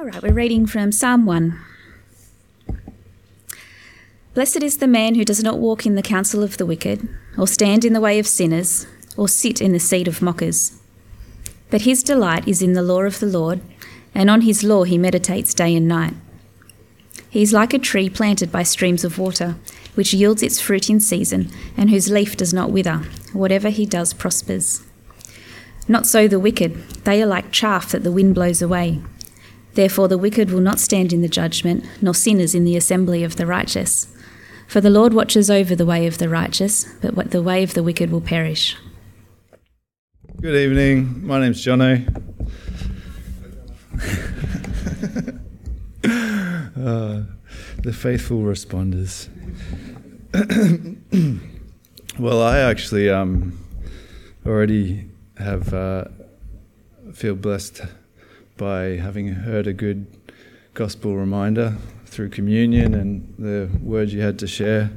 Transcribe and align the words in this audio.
All 0.00 0.06
right, 0.06 0.22
we're 0.22 0.32
reading 0.32 0.64
from 0.64 0.92
Psalm 0.92 1.26
1. 1.26 1.58
Blessed 4.32 4.62
is 4.62 4.78
the 4.78 4.86
man 4.86 5.16
who 5.16 5.24
does 5.24 5.42
not 5.42 5.58
walk 5.58 5.86
in 5.86 5.96
the 5.96 6.02
counsel 6.02 6.44
of 6.44 6.56
the 6.56 6.64
wicked, 6.64 7.08
or 7.36 7.48
stand 7.48 7.84
in 7.84 7.94
the 7.94 8.00
way 8.00 8.20
of 8.20 8.26
sinners, 8.28 8.86
or 9.16 9.26
sit 9.26 9.60
in 9.60 9.72
the 9.72 9.80
seat 9.80 10.06
of 10.06 10.22
mockers. 10.22 10.78
But 11.68 11.80
his 11.80 12.04
delight 12.04 12.46
is 12.46 12.62
in 12.62 12.74
the 12.74 12.82
law 12.82 13.02
of 13.02 13.18
the 13.18 13.26
Lord, 13.26 13.60
and 14.14 14.30
on 14.30 14.42
his 14.42 14.62
law 14.62 14.84
he 14.84 14.96
meditates 14.96 15.52
day 15.52 15.74
and 15.74 15.88
night. 15.88 16.14
He 17.28 17.42
is 17.42 17.52
like 17.52 17.74
a 17.74 17.78
tree 17.80 18.08
planted 18.08 18.52
by 18.52 18.62
streams 18.62 19.02
of 19.02 19.18
water, 19.18 19.56
which 19.96 20.14
yields 20.14 20.44
its 20.44 20.60
fruit 20.60 20.88
in 20.88 21.00
season, 21.00 21.50
and 21.76 21.90
whose 21.90 22.08
leaf 22.08 22.36
does 22.36 22.54
not 22.54 22.70
wither. 22.70 22.98
Whatever 23.32 23.68
he 23.68 23.84
does 23.84 24.14
prospers. 24.14 24.80
Not 25.88 26.06
so 26.06 26.28
the 26.28 26.38
wicked, 26.38 26.76
they 27.02 27.20
are 27.20 27.26
like 27.26 27.50
chaff 27.50 27.90
that 27.90 28.04
the 28.04 28.12
wind 28.12 28.36
blows 28.36 28.62
away. 28.62 29.02
Therefore, 29.78 30.08
the 30.08 30.18
wicked 30.18 30.50
will 30.50 30.60
not 30.60 30.80
stand 30.80 31.12
in 31.12 31.22
the 31.22 31.28
judgment, 31.28 31.84
nor 32.02 32.12
sinners 32.12 32.52
in 32.52 32.64
the 32.64 32.76
assembly 32.76 33.22
of 33.22 33.36
the 33.36 33.46
righteous. 33.46 34.08
For 34.66 34.80
the 34.80 34.90
Lord 34.90 35.14
watches 35.14 35.52
over 35.52 35.76
the 35.76 35.86
way 35.86 36.08
of 36.08 36.18
the 36.18 36.28
righteous, 36.28 36.92
but 37.00 37.30
the 37.30 37.40
way 37.40 37.62
of 37.62 37.74
the 37.74 37.84
wicked 37.84 38.10
will 38.10 38.20
perish. 38.20 38.76
Good 40.40 40.56
evening. 40.56 41.24
My 41.24 41.38
name's 41.38 41.64
Jono. 41.64 42.02
uh, 46.76 47.22
the 47.80 47.92
faithful 47.92 48.40
responders. 48.40 49.28
well, 52.18 52.42
I 52.42 52.58
actually 52.58 53.10
um, 53.10 53.56
already 54.44 55.08
have 55.36 55.72
uh, 55.72 56.06
feel 57.12 57.36
blessed 57.36 57.82
by 58.58 58.96
having 58.96 59.28
heard 59.28 59.68
a 59.68 59.72
good 59.72 60.04
gospel 60.74 61.16
reminder 61.16 61.76
through 62.06 62.28
communion 62.28 62.92
and 62.92 63.34
the 63.38 63.70
words 63.80 64.12
you 64.12 64.20
had 64.20 64.38
to 64.40 64.48
share, 64.48 64.90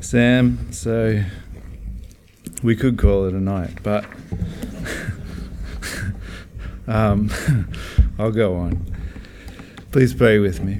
Sam. 0.00 0.70
So 0.72 1.24
we 2.62 2.76
could 2.76 2.98
call 2.98 3.24
it 3.24 3.32
a 3.32 3.40
night, 3.40 3.82
but 3.82 4.04
um, 6.86 7.30
I'll 8.18 8.30
go 8.30 8.56
on. 8.56 8.94
Please 9.90 10.12
pray 10.12 10.38
with 10.38 10.62
me. 10.62 10.78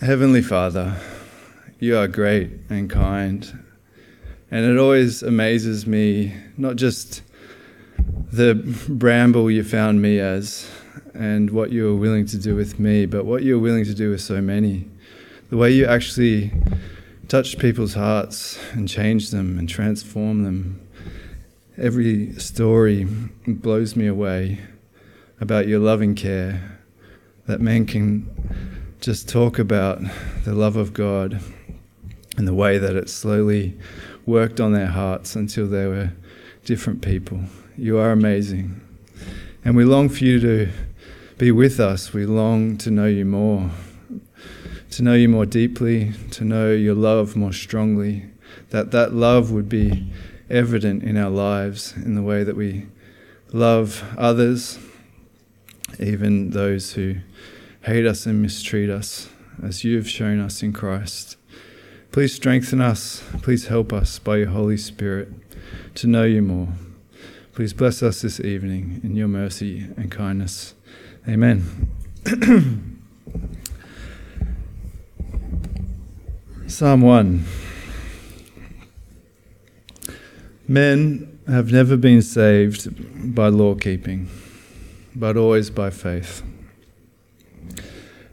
Heavenly 0.00 0.42
Father, 0.42 0.96
you 1.78 1.96
are 1.96 2.08
great 2.08 2.50
and 2.68 2.90
kind, 2.90 3.64
and 4.50 4.66
it 4.66 4.76
always 4.76 5.22
amazes 5.22 5.86
me 5.86 6.34
not 6.56 6.74
just 6.74 7.22
the 8.32 8.54
bramble 8.88 9.50
you 9.50 9.64
found 9.64 10.02
me 10.02 10.18
as 10.18 10.70
and 11.14 11.50
what 11.50 11.70
you 11.70 11.84
were 11.84 11.96
willing 11.96 12.26
to 12.26 12.38
do 12.38 12.54
with 12.54 12.78
me, 12.78 13.06
but 13.06 13.24
what 13.24 13.42
you're 13.42 13.58
willing 13.58 13.84
to 13.84 13.94
do 13.94 14.10
with 14.10 14.20
so 14.20 14.40
many. 14.40 14.86
The 15.50 15.56
way 15.56 15.70
you 15.70 15.86
actually 15.86 16.52
touched 17.28 17.58
people's 17.58 17.94
hearts 17.94 18.58
and 18.72 18.88
changed 18.88 19.32
them 19.32 19.58
and 19.58 19.68
transformed 19.68 20.44
them. 20.44 20.80
Every 21.76 22.32
story 22.34 23.04
blows 23.46 23.96
me 23.96 24.06
away 24.06 24.60
about 25.40 25.68
your 25.68 25.78
loving 25.78 26.14
care, 26.14 26.78
that 27.46 27.60
men 27.60 27.86
can 27.86 28.28
just 29.00 29.28
talk 29.28 29.58
about 29.58 30.00
the 30.44 30.54
love 30.54 30.76
of 30.76 30.92
God 30.92 31.40
and 32.36 32.46
the 32.46 32.54
way 32.54 32.78
that 32.78 32.96
it 32.96 33.08
slowly 33.08 33.78
worked 34.26 34.60
on 34.60 34.72
their 34.72 34.88
hearts 34.88 35.34
until 35.34 35.66
they 35.66 35.86
were 35.86 36.12
different 36.64 37.00
people. 37.00 37.40
You 37.78 37.98
are 37.98 38.10
amazing. 38.10 38.80
And 39.64 39.76
we 39.76 39.84
long 39.84 40.08
for 40.08 40.24
you 40.24 40.40
to 40.40 40.68
be 41.38 41.52
with 41.52 41.78
us. 41.78 42.12
We 42.12 42.26
long 42.26 42.76
to 42.78 42.90
know 42.90 43.06
you 43.06 43.24
more, 43.24 43.70
to 44.90 45.02
know 45.04 45.14
you 45.14 45.28
more 45.28 45.46
deeply, 45.46 46.12
to 46.32 46.42
know 46.42 46.72
your 46.72 46.96
love 46.96 47.36
more 47.36 47.52
strongly, 47.52 48.30
that 48.70 48.90
that 48.90 49.14
love 49.14 49.52
would 49.52 49.68
be 49.68 50.10
evident 50.50 51.04
in 51.04 51.16
our 51.16 51.30
lives 51.30 51.94
in 51.94 52.16
the 52.16 52.22
way 52.22 52.42
that 52.42 52.56
we 52.56 52.86
love 53.52 54.02
others, 54.18 54.80
even 56.00 56.50
those 56.50 56.94
who 56.94 57.18
hate 57.82 58.06
us 58.06 58.26
and 58.26 58.42
mistreat 58.42 58.90
us, 58.90 59.28
as 59.62 59.84
you 59.84 59.94
have 59.94 60.10
shown 60.10 60.40
us 60.40 60.64
in 60.64 60.72
Christ. 60.72 61.36
Please 62.10 62.34
strengthen 62.34 62.80
us. 62.80 63.22
Please 63.40 63.68
help 63.68 63.92
us 63.92 64.18
by 64.18 64.38
your 64.38 64.48
Holy 64.48 64.76
Spirit 64.76 65.28
to 65.94 66.08
know 66.08 66.24
you 66.24 66.42
more. 66.42 66.72
Please 67.58 67.72
bless 67.72 68.04
us 68.04 68.22
this 68.22 68.38
evening 68.38 69.00
in 69.02 69.16
your 69.16 69.26
mercy 69.26 69.88
and 69.96 70.12
kindness. 70.12 70.76
Amen. 71.28 71.90
Psalm 76.68 77.00
1 77.00 77.44
Men 80.68 81.40
have 81.48 81.72
never 81.72 81.96
been 81.96 82.22
saved 82.22 83.34
by 83.34 83.48
law 83.48 83.74
keeping, 83.74 84.28
but 85.16 85.36
always 85.36 85.68
by 85.68 85.90
faith. 85.90 86.44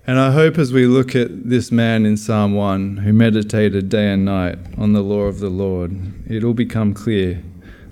And 0.06 0.20
I 0.20 0.34
hope 0.34 0.60
as 0.60 0.72
we 0.72 0.86
look 0.86 1.16
at 1.16 1.50
this 1.50 1.72
man 1.72 2.06
in 2.06 2.16
Psalm 2.16 2.54
1 2.54 2.98
who 2.98 3.12
meditated 3.12 3.90
day 3.90 4.14
and 4.14 4.24
night 4.24 4.60
on 4.78 4.94
the 4.94 5.02
law 5.02 5.22
of 5.22 5.40
the 5.40 5.50
Lord, 5.50 6.14
it'll 6.30 6.54
become 6.54 6.94
clear 6.94 7.42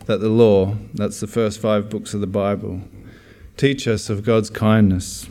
that 0.05 0.19
the 0.19 0.29
law, 0.29 0.75
that's 0.93 1.19
the 1.19 1.27
first 1.27 1.59
five 1.59 1.89
books 1.89 2.13
of 2.13 2.21
the 2.21 2.27
Bible, 2.27 2.81
Teach 3.55 3.87
us 3.87 4.09
of 4.09 4.23
God's 4.23 4.49
kindness, 4.49 5.29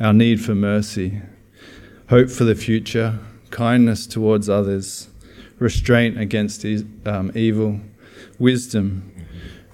our 0.00 0.12
need 0.12 0.44
for 0.44 0.56
mercy, 0.56 1.22
hope 2.10 2.28
for 2.28 2.42
the 2.42 2.56
future, 2.56 3.20
kindness 3.50 4.08
towards 4.08 4.48
others, 4.48 5.08
restraint 5.60 6.18
against 6.18 6.66
um, 7.06 7.30
evil, 7.36 7.78
wisdom, 8.40 9.12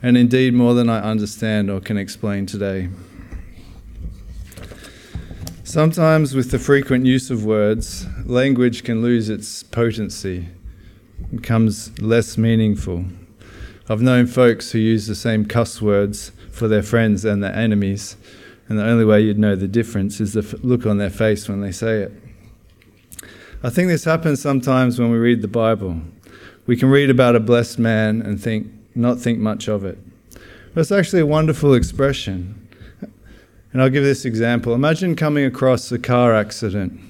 and 0.02 0.18
indeed 0.18 0.52
more 0.52 0.74
than 0.74 0.90
I 0.90 1.00
understand 1.00 1.70
or 1.70 1.80
can 1.80 1.96
explain 1.96 2.44
today. 2.44 2.90
Sometimes, 5.64 6.34
with 6.34 6.50
the 6.50 6.58
frequent 6.58 7.06
use 7.06 7.30
of 7.30 7.44
words, 7.46 8.06
language 8.26 8.84
can 8.84 9.00
lose 9.00 9.30
its 9.30 9.62
potency, 9.62 10.48
becomes 11.34 11.98
less 12.00 12.36
meaningful. 12.36 13.06
I've 13.90 14.00
known 14.00 14.28
folks 14.28 14.70
who 14.70 14.78
use 14.78 15.08
the 15.08 15.16
same 15.16 15.44
cuss 15.44 15.82
words 15.82 16.30
for 16.52 16.68
their 16.68 16.80
friends 16.80 17.24
and 17.24 17.42
their 17.42 17.52
enemies. 17.52 18.16
And 18.68 18.78
the 18.78 18.84
only 18.84 19.04
way 19.04 19.20
you'd 19.20 19.36
know 19.36 19.56
the 19.56 19.66
difference 19.66 20.20
is 20.20 20.32
the 20.34 20.60
look 20.62 20.86
on 20.86 20.98
their 20.98 21.10
face 21.10 21.48
when 21.48 21.60
they 21.60 21.72
say 21.72 22.02
it. 22.02 22.12
I 23.64 23.68
think 23.68 23.88
this 23.88 24.04
happens 24.04 24.40
sometimes 24.40 25.00
when 25.00 25.10
we 25.10 25.18
read 25.18 25.42
the 25.42 25.48
Bible. 25.48 26.02
We 26.66 26.76
can 26.76 26.88
read 26.88 27.10
about 27.10 27.34
a 27.34 27.40
blessed 27.40 27.80
man 27.80 28.22
and 28.22 28.40
think, 28.40 28.68
not 28.94 29.18
think 29.18 29.40
much 29.40 29.66
of 29.66 29.84
it. 29.84 29.98
But 30.72 30.82
it's 30.82 30.92
actually 30.92 31.22
a 31.22 31.26
wonderful 31.26 31.74
expression. 31.74 32.68
And 33.72 33.82
I'll 33.82 33.90
give 33.90 34.04
this 34.04 34.24
example. 34.24 34.72
Imagine 34.72 35.16
coming 35.16 35.44
across 35.44 35.90
a 35.90 35.98
car 35.98 36.32
accident, 36.32 37.00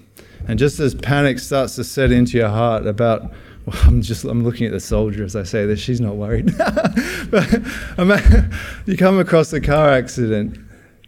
and 0.49 0.59
just 0.59 0.81
as 0.81 0.95
panic 0.95 1.41
starts 1.41 1.77
to 1.77 1.85
set 1.85 2.11
into 2.11 2.39
your 2.39 2.49
heart 2.49 2.87
about 2.87 3.31
I'm 3.84 4.03
just 4.03 4.25
I'm 4.25 4.44
looking 4.44 4.66
at 4.66 4.72
the 4.72 4.81
soldier 4.81 5.25
as 5.25 5.36
I 5.36 5.42
say 5.42 5.66
this. 5.66 5.81
She's 5.81 6.00
not 6.00 6.16
worried. 6.16 6.56
but 7.31 8.44
you 8.86 8.97
come 8.97 9.19
across 9.19 9.53
a 9.53 9.60
car 9.60 9.91
accident, 9.91 10.58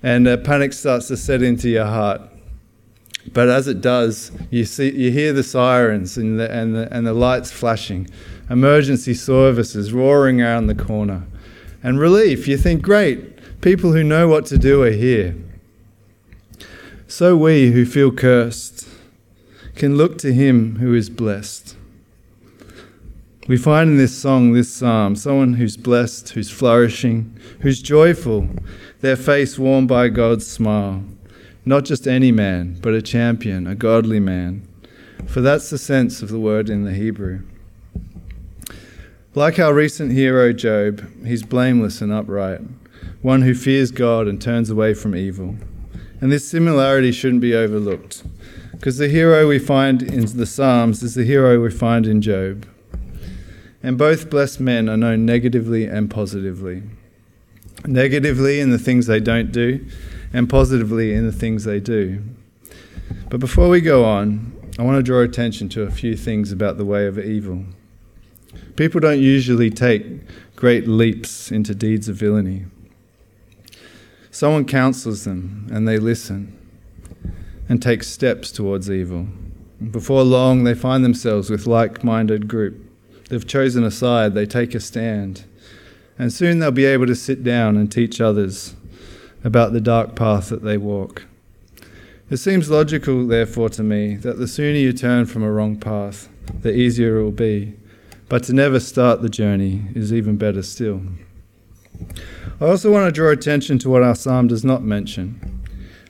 and 0.03 0.29
uh, 0.29 0.37
panic 0.39 0.73
starts 0.73 1.09
to 1.09 1.17
set 1.17 1.43
into 1.43 1.69
your 1.69 1.87
heart. 1.87 2.23
But 3.33 3.49
as 3.49 3.69
it 3.69 3.81
does, 3.81 4.33
you 4.51 4.65
see, 4.65 4.91
you 4.91 5.13
hear 5.13 5.33
the 5.33 5.45
sirens 5.45 6.17
and 6.17 6.41
the, 6.41 6.51
and 6.51 6.75
the, 6.75 6.93
and 6.93 7.07
the 7.07 7.13
lights 7.13 7.53
flashing, 7.53 8.09
emergency 8.51 9.15
services 9.15 9.93
roaring 9.93 10.43
around 10.43 10.67
the 10.67 10.75
corner, 10.75 11.25
and 11.85 12.01
relief. 12.01 12.49
You 12.49 12.57
think, 12.57 12.83
great, 12.83 13.61
people 13.61 13.93
who 13.93 14.03
know 14.03 14.27
what 14.27 14.47
to 14.47 14.59
do 14.59 14.83
are 14.83 14.91
here. 14.91 15.37
So 17.07 17.37
we 17.37 17.71
who 17.71 17.87
feel 17.87 18.11
cursed 18.11 18.89
can 19.77 19.97
look 19.97 20.19
to 20.19 20.33
Him 20.33 20.77
who 20.77 20.95
is 20.95 21.09
blessed. 21.09 21.77
We 23.49 23.57
find 23.57 23.91
in 23.91 23.97
this 23.97 24.17
song, 24.17 24.53
this 24.53 24.73
psalm, 24.73 25.17
someone 25.17 25.55
who's 25.55 25.77
blessed, 25.77 26.29
who's 26.29 26.49
flourishing, 26.49 27.37
who's 27.61 27.83
joyful, 27.83 28.49
their 29.01 29.17
face 29.17 29.59
warmed 29.59 29.89
by 29.89 30.11
God's 30.11 30.47
smile. 30.47 31.03
Not 31.65 31.85
just 31.85 32.07
any 32.07 32.31
man, 32.31 32.79
but 32.81 32.95
a 32.95 33.03
champion, 33.03 33.67
a 33.67 33.75
godly 33.75 34.21
man. 34.21 34.69
For 35.27 35.41
that's 35.41 35.71
the 35.71 35.79
sense 35.79 36.23
of 36.23 36.29
the 36.29 36.39
word 36.39 36.71
in 36.71 36.85
the 36.85 36.95
Hebrew. 36.95 37.43
Like 39.35 39.59
our 39.59 39.75
recent 39.75 40.13
hero 40.13 40.53
Job, 40.53 41.11
he's 41.25 41.43
blameless 41.43 42.01
and 42.01 42.13
upright, 42.13 42.61
one 43.23 43.43
who 43.43 43.55
fears 43.55 43.91
God 43.91 44.29
and 44.29 44.41
turns 44.41 44.71
away 44.71 44.95
from 44.95 45.17
evil. 45.17 45.57
And 46.21 46.31
this 46.31 46.49
similarity 46.49 47.11
shouldn't 47.11 47.41
be 47.41 47.57
overlooked, 47.57 48.23
because 48.71 48.99
the 48.99 49.09
hero 49.09 49.49
we 49.49 49.59
find 49.59 50.01
in 50.01 50.27
the 50.37 50.47
Psalms 50.47 51.03
is 51.03 51.17
the 51.17 51.25
hero 51.25 51.61
we 51.61 51.71
find 51.73 52.07
in 52.07 52.23
Job. 52.23 52.67
And 53.83 53.99
both 53.99 54.31
blessed 54.31 54.61
men 54.61 54.89
are 54.89 54.97
known 54.97 55.27
negatively 55.27 55.87
and 55.87 56.11
positively. 56.11 56.83
Negatively 57.85 58.61
in 58.61 58.71
the 58.71 58.79
things 58.79 59.07
they 59.07 59.21
don't 59.21 59.51
do, 59.51 59.85
and 60.33 60.49
positively 60.49 61.13
in 61.15 61.27
the 61.27 61.33
things 61.33 61.65
they 61.65 61.81
do. 61.81 62.23
But 63.29 63.41
before 63.41 63.69
we 63.69 63.81
go 63.81 64.05
on, 64.05 64.53
I 64.79 64.83
want 64.83 64.97
to 64.99 65.03
draw 65.03 65.21
attention 65.21 65.69
to 65.71 65.83
a 65.83 65.91
few 65.91 66.17
things 66.17 66.53
about 66.53 66.79
the 66.79 66.85
way 66.85 67.07
of 67.07 67.19
evil. 67.19 67.65
People 68.77 69.01
don't 69.01 69.21
usually 69.21 69.71
take 69.71 70.05
great 70.57 70.87
leaps 70.87 71.51
into 71.51 71.75
deeds 71.75 72.09
of 72.09 72.17
villainy. 72.17 72.67
Someone 74.31 74.65
counsels 74.65 75.25
them 75.25 75.69
and 75.71 75.87
they 75.87 75.99
listen 75.99 76.57
and 77.69 77.83
take 77.83 78.03
steps 78.03 78.51
towards 78.51 78.91
evil. 78.91 79.29
Before 79.91 80.23
long, 80.23 80.65
they 80.65 80.75
find 80.75 81.05
themselves 81.05 81.51
with 81.51 81.67
like 81.67 82.05
minded 82.05 82.49
group. 82.49 82.92
They've 83.33 83.47
chosen 83.47 83.83
a 83.83 83.91
side, 83.91 84.35
they 84.35 84.45
take 84.45 84.75
a 84.75 84.81
stand. 84.81 85.47
And 86.19 86.31
soon 86.31 86.59
they'll 86.59 86.71
be 86.71 86.85
able 86.85 87.07
to 87.07 87.15
sit 87.15 87.43
down 87.43 87.79
and 87.79 87.91
teach 87.91 88.21
others 88.21 88.77
about 89.43 89.73
the 89.73 89.81
dark 89.81 90.15
path 90.15 90.51
that 90.51 90.63
they 90.63 90.77
walk. 90.77 91.25
It 92.29 92.37
seems 92.37 92.69
logical, 92.69 93.27
therefore, 93.27 93.71
to 93.71 93.83
me 93.83 94.17
that 94.17 94.37
the 94.37 94.47
sooner 94.47 94.77
you 94.77 94.93
turn 94.93 95.25
from 95.25 95.43
a 95.43 95.51
wrong 95.51 95.79
path, 95.79 96.29
the 96.61 96.77
easier 96.77 97.17
it 97.17 97.23
will 97.23 97.31
be. 97.31 97.73
But 98.29 98.45
to 98.45 98.53
never 98.53 98.79
start 98.79 99.23
the 99.23 99.31
journey 99.31 99.87
is 99.95 100.13
even 100.13 100.37
better 100.37 100.63
still. 100.63 101.01
I 102.61 102.67
also 102.67 102.93
want 102.93 103.07
to 103.07 103.19
draw 103.19 103.31
attention 103.31 103.79
to 103.79 103.89
what 103.89 104.03
our 104.03 104.15
psalm 104.15 104.49
does 104.49 104.63
not 104.63 104.83
mention. 104.83 105.63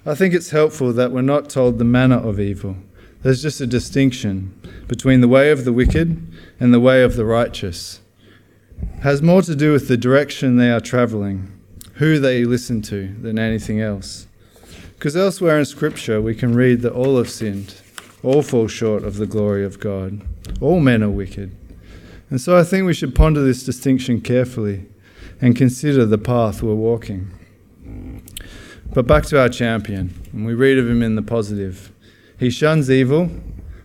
I 0.05 0.17
think 0.17 0.35
it's 0.35 0.51
helpful 0.51 0.93
that 0.95 1.13
we're 1.13 1.23
not 1.23 1.49
told 1.49 1.79
the 1.79 1.85
manner 1.85 2.19
of 2.19 2.41
evil. 2.41 2.79
There's 3.23 3.43
just 3.43 3.61
a 3.61 3.67
distinction 3.69 4.59
between 4.93 5.23
the 5.23 5.27
way 5.29 5.51
of 5.51 5.65
the 5.65 5.73
wicked 5.73 6.23
and 6.61 6.75
the 6.75 6.79
way 6.79 7.03
of 7.03 7.17
the 7.17 7.25
righteous. 7.25 8.03
Has 9.01 9.23
more 9.23 9.41
to 9.41 9.57
do 9.57 9.73
with 9.73 9.89
the 9.89 9.97
direction 9.97 10.59
they 10.59 10.71
are 10.71 10.81
traveling, 10.81 11.51
who 11.95 12.19
they 12.19 12.45
listen 12.45 12.83
to, 12.83 13.09
than 13.23 13.39
anything 13.39 13.81
else. 13.81 14.27
Because 14.93 15.17
elsewhere 15.17 15.59
in 15.59 15.65
Scripture 15.65 16.21
we 16.21 16.35
can 16.35 16.53
read 16.53 16.83
that 16.83 16.93
all 16.93 17.17
have 17.17 17.31
sinned, 17.31 17.81
all 18.23 18.43
fall 18.43 18.69
short 18.69 19.03
of 19.03 19.17
the 19.17 19.27
glory 19.27 19.65
of 19.65 19.81
God, 19.81 20.21
all 20.61 20.79
men 20.79 21.03
are 21.03 21.09
wicked. 21.09 21.57
And 22.29 22.39
so 22.39 22.59
I 22.59 22.63
think 22.63 22.85
we 22.85 22.93
should 22.93 23.15
ponder 23.15 23.43
this 23.43 23.65
distinction 23.65 24.21
carefully 24.21 24.85
and 25.41 25.57
consider 25.57 26.05
the 26.05 26.19
path 26.19 26.63
we're 26.63 26.75
walking. 26.75 27.31
But 28.93 29.07
back 29.07 29.25
to 29.29 29.41
our 29.41 29.49
champion, 29.49 30.21
and 30.35 30.45
we 30.45 30.53
read 30.53 30.77
of 30.77 30.87
him 30.87 31.03
in 31.03 31.15
the 31.15 31.23
positive. 31.23 31.91
He 32.39 32.51
shuns 32.51 32.91
evil, 32.91 33.31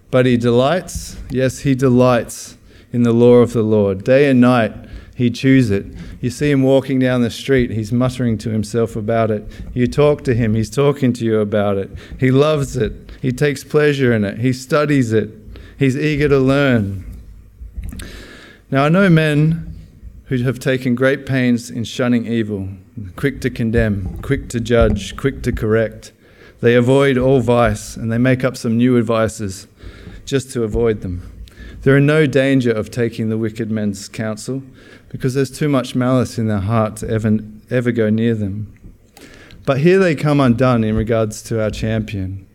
but 0.09 0.25
he 0.25 0.38
delights, 0.38 1.18
yes, 1.30 1.59
he 1.59 1.75
delights 1.75 2.57
in 2.92 3.04
the 3.04 3.12
law 3.12 3.36
of 3.36 3.54
the 3.54 3.63
Lord. 3.63 4.04
Day 4.04 4.30
and 4.30 4.39
night 4.39 4.74
he 5.15 5.30
chews 5.31 5.71
it. 5.71 5.86
You 6.21 6.30
see 6.30 6.51
him 6.51 6.62
walking 6.62 7.00
down 7.00 7.21
the 7.21 7.31
street, 7.31 7.71
he's 7.71 7.92
muttering 7.92 8.38
to 8.39 8.50
himself 8.50 8.95
about 8.95 9.31
it. 9.31 9.50
You 9.74 9.88
talk 9.88 10.24
to 10.25 10.36
him, 10.36 10.54
he's 10.54 10.69
talking 10.69 11.12
to 11.13 11.25
you 11.25 11.39
about 11.39 11.77
it. 11.77 11.89
He 12.19 12.31
loves 12.31 12.77
it, 12.77 12.94
he 13.21 13.31
takes 13.31 13.63
pleasure 13.63 14.13
in 14.13 14.24
it, 14.24 14.39
he 14.39 14.54
studies 14.54 15.13
it, 15.13 15.30
he's 15.77 15.98
eager 15.98 16.30
to 16.30 16.39
learn. 16.39 17.04
Now, 18.69 18.86
I 18.86 18.89
know 18.89 19.09
men 19.09 19.75
who 20.25 20.38
have 20.44 20.59
taken 20.59 20.94
great 20.94 21.25
pains 21.25 21.69
in 21.69 21.83
shunning 21.83 22.27
evil, 22.27 22.69
quick 23.15 23.42
to 23.42 23.50
condemn, 23.50 24.21
quick 24.21 24.50
to 24.50 24.59
judge, 24.59 25.15
quick 25.15 25.42
to 25.44 25.51
correct. 25.51 26.12
They 26.59 26.75
avoid 26.75 27.18
all 27.18 27.39
vice 27.39 27.95
and 27.95 28.12
they 28.12 28.18
make 28.18 28.44
up 28.44 28.57
some 28.57 28.77
new 28.77 29.01
vices 29.04 29.68
just 30.27 30.51
to 30.51 30.63
avoid 30.63 31.01
them. 31.01 31.24
They're 31.81 31.97
in 31.97 32.06
no 32.06 32.27
danger 32.27 32.71
of 32.71 32.91
taking 32.91 33.29
the 33.29 33.38
wicked 33.38 33.71
men's 33.71 34.09
counsel 34.09 34.62
because 35.09 35.33
there's 35.33 35.50
too 35.50 35.69
much 35.69 35.95
malice 35.95 36.38
in 36.38 36.47
their 36.47 36.59
heart 36.59 36.97
to 36.97 37.09
ever, 37.09 37.39
ever 37.69 37.91
go 37.91 38.09
near 38.09 38.35
them. 38.35 38.74
But 39.65 39.79
here 39.79 39.97
they 39.97 40.15
come 40.15 40.39
undone 40.39 40.83
in 40.83 40.95
regards 40.95 41.41
to 41.44 41.62
our 41.62 41.71
champion. 41.71 42.45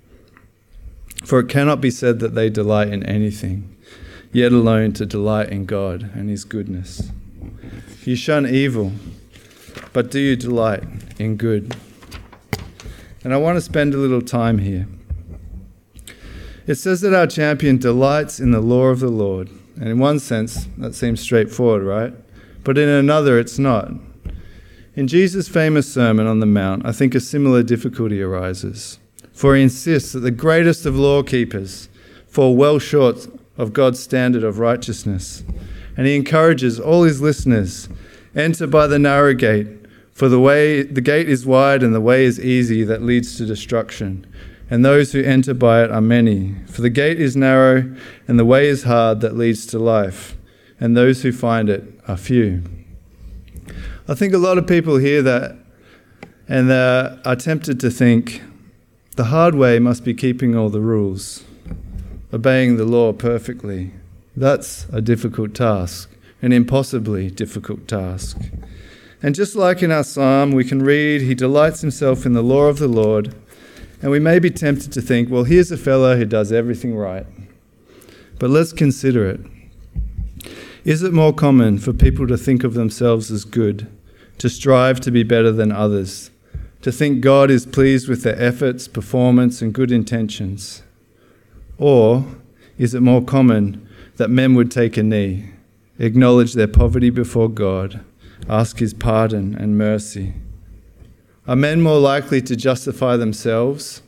For 1.25 1.39
it 1.39 1.49
cannot 1.49 1.81
be 1.81 1.91
said 1.91 2.19
that 2.19 2.35
they 2.35 2.51
delight 2.51 2.89
in 2.89 3.05
anything, 3.05 3.75
yet 4.33 4.53
alone 4.53 4.93
to 4.95 5.07
delight 5.07 5.51
in 5.51 5.67
God 5.67 6.11
and 6.15 6.29
His 6.29 6.45
goodness. 6.45 7.11
You 8.05 8.17
shun 8.17 8.47
evil, 8.47 8.93
but 9.93 10.11
do 10.11 10.19
you 10.19 10.37
delight 10.37 10.83
in 11.19 11.37
good? 11.37 11.77
And 13.25 13.33
I 13.33 13.37
want 13.37 13.57
to 13.57 13.61
spend 13.61 13.95
a 13.95 13.99
little 13.99 14.23
time 14.23 14.59
here. 14.59 14.89
It 16.67 16.77
says 16.77 17.01
that 17.01 17.15
our 17.15 17.27
champion 17.27 17.79
delights 17.79 18.41
in 18.41 18.51
the 18.51 18.61
law 18.61 18.87
of 18.87 19.01
the 19.01 19.09
Lord. 19.09 19.51
And 19.77 19.89
in 19.89 19.99
one 19.99 20.19
sense, 20.19 20.67
that 20.79 20.95
seems 20.95 21.21
straightforward, 21.21 21.83
right? 21.83 22.15
But 22.63 22.79
in 22.79 22.89
another, 22.89 23.39
it's 23.39 23.59
not. 23.59 23.91
In 24.95 25.09
Jesus' 25.09 25.49
famous 25.49 25.93
Sermon 25.93 26.27
on 26.27 26.41
the 26.41 26.47
Mount, 26.47 26.87
I 26.87 26.93
think 26.93 27.15
a 27.15 27.21
similar 27.21 27.63
difficulty 27.63 28.23
arises. 28.23 28.99
For 29.33 29.57
he 29.57 29.63
insists 29.63 30.13
that 30.13 30.21
the 30.21 30.31
greatest 30.31 30.85
of 30.87 30.97
law 30.97 31.23
keepers 31.23 31.89
fall 32.29 32.55
well 32.55 32.79
short 32.79 33.27
of 33.57 33.73
God's 33.73 34.01
standard 34.01 34.45
of 34.45 34.59
righteousness 34.59 35.43
and 35.97 36.07
he 36.07 36.17
encourages 36.17 36.81
all 36.81 37.03
his 37.03 37.21
listeners 37.21 37.89
enter 38.35 38.67
by 38.67 38.87
the 38.87 38.99
narrow 38.99 39.35
gate 39.35 39.69
for 40.13 40.29
the 40.29 40.41
way 40.41 40.83
the 40.83 41.01
gate 41.01 41.29
is 41.29 41.47
wide 41.47 41.83
and 41.83 41.95
the 41.95 42.01
way 42.01 42.25
is 42.25 42.41
easy 42.41 42.83
that 42.85 43.03
leads 43.03 43.37
to 43.37 43.47
destruction 43.47 44.27
and 44.73 44.85
those 44.85 45.13
who 45.13 45.23
enter 45.23 45.53
by 45.53 45.85
it 45.85 45.91
are 45.91 46.01
many 46.01 46.55
for 46.67 46.81
the 46.81 46.91
gate 46.91 47.21
is 47.21 47.37
narrow 47.37 47.95
and 48.27 48.39
the 48.39 48.45
way 48.45 48.67
is 48.67 48.85
hard 48.85 49.21
that 49.21 49.37
leads 49.37 49.67
to 49.67 49.79
life 49.79 50.37
and 50.81 50.97
those 50.97 51.23
who 51.23 51.31
find 51.31 51.69
it 51.69 51.85
are 52.09 52.17
few 52.17 52.63
i 54.09 54.15
think 54.15 54.33
a 54.33 54.39
lot 54.39 54.57
of 54.59 54.67
people 54.67 54.97
hear 54.97 55.23
that 55.23 55.57
and 56.49 56.73
are 56.73 57.37
tempted 57.37 57.79
to 57.79 57.91
think 57.91 58.43
the 59.17 59.25
hard 59.25 59.55
way 59.55 59.79
must 59.79 60.05
be 60.05 60.15
keeping 60.15 60.57
all 60.57 60.71
the 60.71 60.81
rules 60.81 61.45
obeying 62.33 62.77
the 62.77 62.85
law 62.85 63.13
perfectly 63.13 63.93
that's 64.37 64.87
a 64.91 65.03
difficult 65.03 65.55
task, 65.55 66.11
an 66.41 66.53
impossibly 66.53 67.31
difficult 67.31 67.87
task. 67.87 68.39
And 69.23 69.35
just 69.35 69.55
like 69.55 69.83
in 69.83 69.93
our 69.93 70.05
psalm, 70.05 70.53
we 70.53 70.65
can 70.65 70.83
read, 70.83 71.21
He 71.21 71.35
delights 71.35 71.83
himself 71.83 72.25
in 72.25 72.33
the 72.33 72.43
law 72.43 72.65
of 72.65 72.79
the 72.79 72.89
Lord. 72.89 73.35
And 74.03 74.11
we 74.11 74.19
may 74.19 74.41
be 74.41 74.51
tempted 74.51 74.93
to 74.93 75.01
think, 75.01 75.31
well, 75.31 75.45
here's 75.45 75.71
a 75.71 75.77
fellow 75.77 76.17
who 76.17 76.25
does 76.25 76.51
everything 76.51 76.97
right. 76.97 77.25
But 78.41 78.51
let's 78.51 78.73
consider 78.73 79.29
it. 79.31 79.41
Is 80.85 81.05
it 81.05 81.13
more 81.13 81.33
common 81.33 81.79
for 81.79 81.93
people 81.93 82.27
to 82.27 82.37
think 82.37 82.65
of 82.65 82.75
themselves 82.75 83.31
as 83.31 83.45
good, 83.45 83.87
to 84.39 84.51
strive 84.51 85.01
to 85.03 85.13
be 85.13 85.23
better 85.23 85.53
than 85.53 85.71
others, 85.71 86.33
to 86.83 86.91
think 86.91 87.21
God 87.21 87.49
is 87.49 87.65
pleased 87.65 88.09
with 88.09 88.25
their 88.25 88.37
efforts, 88.41 88.89
performance, 88.89 89.63
and 89.63 89.73
good 89.73 89.93
intentions? 89.93 90.83
Or 91.79 92.25
is 92.77 92.95
it 92.95 93.01
more 93.03 93.23
common 93.23 93.89
that 94.17 94.31
men 94.31 94.57
would 94.57 94.73
take 94.73 94.97
a 94.97 95.05
knee, 95.05 95.51
acknowledge 96.01 96.55
their 96.55 96.67
poverty 96.67 97.11
before 97.11 97.49
God, 97.49 98.05
ask 98.49 98.81
His 98.81 98.93
pardon 98.93 99.55
and 99.55 99.79
mercy? 99.79 100.35
Are 101.47 101.57
men 101.57 101.81
more 101.81 101.99
likely 101.99 102.41
to 102.43 102.55
justify 102.55 103.17
themselves 103.17 104.03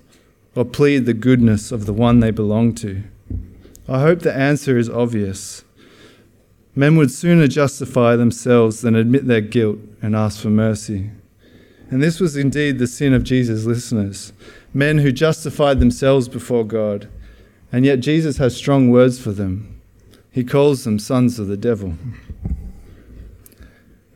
or 0.54 0.64
plead 0.64 1.04
the 1.04 1.14
goodness 1.14 1.72
of 1.72 1.84
the 1.84 1.92
one 1.92 2.20
they 2.20 2.30
belong 2.30 2.74
to? 2.76 3.02
I 3.88 4.00
hope 4.00 4.20
the 4.20 4.32
answer 4.32 4.78
is 4.78 4.88
obvious. 4.88 5.64
Men 6.76 6.96
would 6.96 7.10
sooner 7.10 7.48
justify 7.48 8.14
themselves 8.14 8.82
than 8.82 8.94
admit 8.94 9.26
their 9.26 9.40
guilt 9.40 9.78
and 10.00 10.14
ask 10.14 10.40
for 10.40 10.48
mercy. 10.48 11.10
And 11.90 12.00
this 12.00 12.20
was 12.20 12.36
indeed 12.36 12.78
the 12.78 12.86
sin 12.86 13.12
of 13.12 13.24
Jesus' 13.24 13.64
listeners 13.64 14.32
men 14.72 14.98
who 14.98 15.12
justified 15.12 15.78
themselves 15.78 16.28
before 16.28 16.64
God. 16.64 17.08
And 17.70 17.84
yet 17.84 18.00
Jesus 18.00 18.38
has 18.38 18.56
strong 18.56 18.90
words 18.90 19.20
for 19.20 19.30
them. 19.30 19.80
He 20.30 20.42
calls 20.42 20.82
them 20.82 20.98
sons 20.98 21.38
of 21.38 21.46
the 21.46 21.56
devil. 21.56 21.94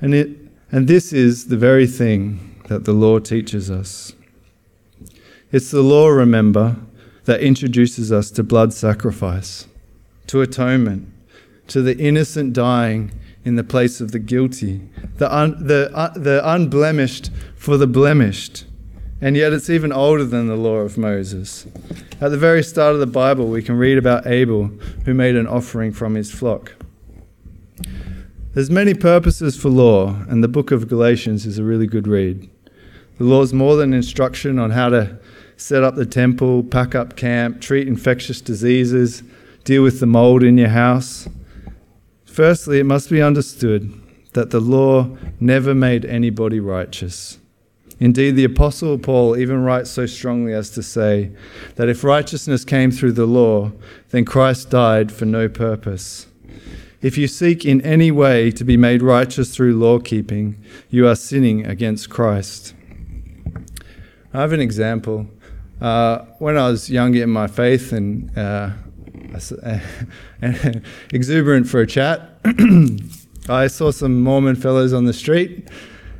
And, 0.00 0.14
it, 0.14 0.30
and 0.72 0.88
this 0.88 1.12
is 1.12 1.46
the 1.46 1.56
very 1.56 1.86
thing 1.86 2.47
that 2.68 2.84
the 2.84 2.92
law 2.92 3.18
teaches 3.18 3.70
us. 3.70 4.12
It's 5.50 5.70
the 5.70 5.82
law, 5.82 6.08
remember, 6.08 6.76
that 7.24 7.40
introduces 7.40 8.12
us 8.12 8.30
to 8.32 8.42
blood 8.42 8.72
sacrifice, 8.72 9.66
to 10.28 10.40
atonement, 10.40 11.08
to 11.68 11.82
the 11.82 11.98
innocent 11.98 12.52
dying 12.52 13.10
in 13.44 13.56
the 13.56 13.64
place 13.64 14.00
of 14.00 14.12
the 14.12 14.18
guilty, 14.18 14.82
the, 15.16 15.34
un, 15.34 15.66
the, 15.66 15.90
uh, 15.94 16.12
the 16.16 16.40
unblemished 16.44 17.30
for 17.56 17.76
the 17.76 17.86
blemished, 17.86 18.66
and 19.20 19.36
yet 19.36 19.52
it's 19.52 19.70
even 19.70 19.92
older 19.92 20.24
than 20.24 20.46
the 20.46 20.56
law 20.56 20.76
of 20.76 20.98
Moses. 20.98 21.66
At 22.20 22.30
the 22.30 22.36
very 22.36 22.62
start 22.62 22.94
of 22.94 23.00
the 23.00 23.06
Bible, 23.06 23.48
we 23.48 23.62
can 23.62 23.76
read 23.76 23.96
about 23.96 24.26
Abel, 24.26 24.66
who 25.04 25.14
made 25.14 25.36
an 25.36 25.46
offering 25.46 25.92
from 25.92 26.14
his 26.14 26.30
flock. 26.30 26.74
There's 28.54 28.70
many 28.70 28.94
purposes 28.94 29.56
for 29.56 29.68
law, 29.68 30.16
and 30.28 30.42
the 30.42 30.48
book 30.48 30.70
of 30.70 30.88
Galatians 30.88 31.46
is 31.46 31.58
a 31.58 31.64
really 31.64 31.86
good 31.86 32.08
read. 32.08 32.50
The 33.18 33.24
law 33.24 33.42
is 33.42 33.52
more 33.52 33.76
than 33.76 33.92
instruction 33.92 34.58
on 34.58 34.70
how 34.70 34.90
to 34.90 35.18
set 35.56 35.82
up 35.82 35.96
the 35.96 36.06
temple, 36.06 36.62
pack 36.62 36.94
up 36.94 37.16
camp, 37.16 37.60
treat 37.60 37.88
infectious 37.88 38.40
diseases, 38.40 39.24
deal 39.64 39.82
with 39.82 39.98
the 39.98 40.06
mold 40.06 40.44
in 40.44 40.56
your 40.56 40.68
house. 40.68 41.28
Firstly, 42.24 42.78
it 42.78 42.84
must 42.84 43.10
be 43.10 43.20
understood 43.20 43.92
that 44.34 44.50
the 44.50 44.60
law 44.60 45.16
never 45.40 45.74
made 45.74 46.04
anybody 46.04 46.60
righteous. 46.60 47.38
Indeed, 47.98 48.36
the 48.36 48.44
Apostle 48.44 48.96
Paul 48.98 49.36
even 49.36 49.64
writes 49.64 49.90
so 49.90 50.06
strongly 50.06 50.52
as 50.52 50.70
to 50.70 50.82
say 50.84 51.32
that 51.74 51.88
if 51.88 52.04
righteousness 52.04 52.64
came 52.64 52.92
through 52.92 53.12
the 53.12 53.26
law, 53.26 53.72
then 54.10 54.24
Christ 54.24 54.70
died 54.70 55.10
for 55.10 55.24
no 55.24 55.48
purpose. 55.48 56.28
If 57.02 57.18
you 57.18 57.26
seek 57.26 57.64
in 57.64 57.80
any 57.80 58.12
way 58.12 58.52
to 58.52 58.62
be 58.62 58.76
made 58.76 59.02
righteous 59.02 59.52
through 59.54 59.76
law 59.76 59.98
keeping, 59.98 60.62
you 60.90 61.08
are 61.08 61.16
sinning 61.16 61.66
against 61.66 62.10
Christ. 62.10 62.74
I 64.38 64.42
have 64.42 64.52
an 64.52 64.60
example. 64.60 65.26
Uh, 65.80 66.18
when 66.38 66.56
I 66.56 66.68
was 66.68 66.88
younger 66.88 67.24
in 67.24 67.28
my 67.28 67.48
faith 67.48 67.92
and 67.92 68.30
uh, 68.38 68.70
exuberant 71.12 71.66
for 71.66 71.80
a 71.80 71.86
chat, 71.88 72.38
I 73.48 73.66
saw 73.66 73.90
some 73.90 74.22
Mormon 74.22 74.54
fellows 74.54 74.92
on 74.92 75.06
the 75.06 75.12
street 75.12 75.68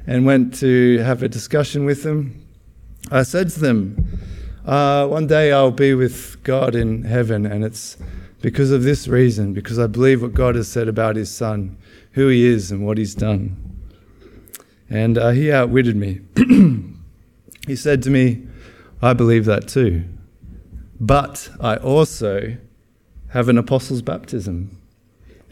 and 0.09 0.27
went 0.27 0.53
to 0.55 0.99
have 0.99 1.23
a 1.23 1.29
discussion 1.29 1.85
with 1.85 2.03
them. 2.03 2.45
I 3.13 3.23
said 3.23 3.51
to 3.51 3.61
them, 3.61 4.19
uh, 4.67 5.07
One 5.07 5.29
day 5.29 5.53
I'll 5.53 5.71
be 5.71 5.95
with 5.95 6.43
God 6.43 6.75
in 6.75 7.05
heaven, 7.05 7.47
and 7.47 7.65
it's 7.65 7.99
because 8.43 8.73
of 8.73 8.83
this 8.83 9.07
reason, 9.07 9.53
because 9.53 9.79
I 9.79 9.87
believe 9.87 10.23
what 10.23 10.35
God 10.35 10.57
has 10.57 10.67
said 10.67 10.89
about 10.89 11.15
His 11.15 11.31
Son, 11.33 11.79
who 12.15 12.27
He 12.27 12.47
is, 12.47 12.73
and 12.73 12.85
what 12.85 12.99
He's 12.99 13.15
done. 13.15 13.57
And 14.91 15.17
uh, 15.17 15.31
he 15.31 15.53
outwitted 15.53 15.95
me. 15.95 16.23
he 17.69 17.77
said 17.77 18.03
to 18.03 18.11
me, 18.11 18.47
I 19.01 19.13
believe 19.13 19.45
that 19.45 19.69
too. 19.69 20.05
But 20.99 21.51
I 21.61 21.77
also 21.77 22.57
have 23.29 23.49
an 23.49 23.59
apostle's 23.59 24.03
baptism. 24.03 24.77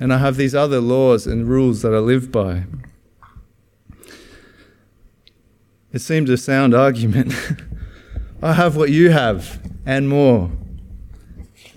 And 0.00 0.12
I 0.12 0.18
have 0.18 0.36
these 0.36 0.54
other 0.54 0.80
laws 0.80 1.26
and 1.26 1.46
rules 1.46 1.82
that 1.82 1.94
I 1.94 1.98
live 1.98 2.32
by. 2.32 2.64
It 5.92 6.00
seemed 6.00 6.28
a 6.30 6.36
sound 6.36 6.74
argument. 6.74 7.32
I 8.42 8.54
have 8.54 8.76
what 8.76 8.90
you 8.90 9.10
have 9.10 9.60
and 9.86 10.08
more. 10.08 10.50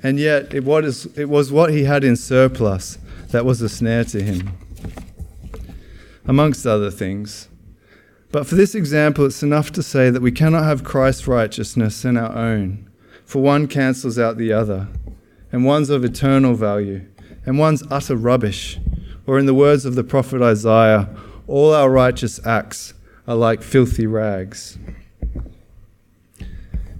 And 0.02 0.18
yet, 0.20 0.54
it 0.54 0.64
was, 0.64 1.06
it 1.18 1.28
was 1.28 1.52
what 1.52 1.72
he 1.72 1.84
had 1.84 2.06
in 2.06 2.16
surplus 2.16 2.98
that 3.32 3.44
was 3.44 3.62
a 3.62 3.68
snare 3.68 4.06
to 4.06 4.24
him, 4.24 4.58
amongst 6.26 6.66
other 6.66 6.90
things. 6.90 7.49
But 8.32 8.46
for 8.46 8.56
this 8.56 8.76
example, 8.76 9.26
it's 9.26 9.42
enough 9.42 9.72
to 9.72 9.84
say 9.84 10.10
that 10.12 10.22
we 10.22 10.32
cannot 10.32 10.64
have 10.64 10.84
Christ's 10.84 11.28
righteousness 11.28 12.06
and 12.06 12.18
our 12.18 12.36
own, 12.36 12.88
for 13.26 13.42
one 13.42 13.68
cancels 13.68 14.20
out 14.20 14.38
the 14.38 14.54
other, 14.54 14.88
and 15.52 15.66
one's 15.66 15.90
of 15.90 16.06
eternal 16.06 16.54
value, 16.54 17.06
and 17.46 17.58
one's 17.58 17.84
utter 17.90 18.16
rubbish. 18.16 18.80
Or, 19.26 19.40
in 19.40 19.46
the 19.46 19.54
words 19.54 19.86
of 19.86 19.96
the 19.96 20.04
prophet 20.04 20.42
Isaiah, 20.42 21.10
all 21.48 21.74
our 21.74 21.90
righteous 21.90 22.44
acts 22.46 22.94
are 23.28 23.36
like 23.36 23.62
filthy 23.62 24.08
rags. 24.08 24.78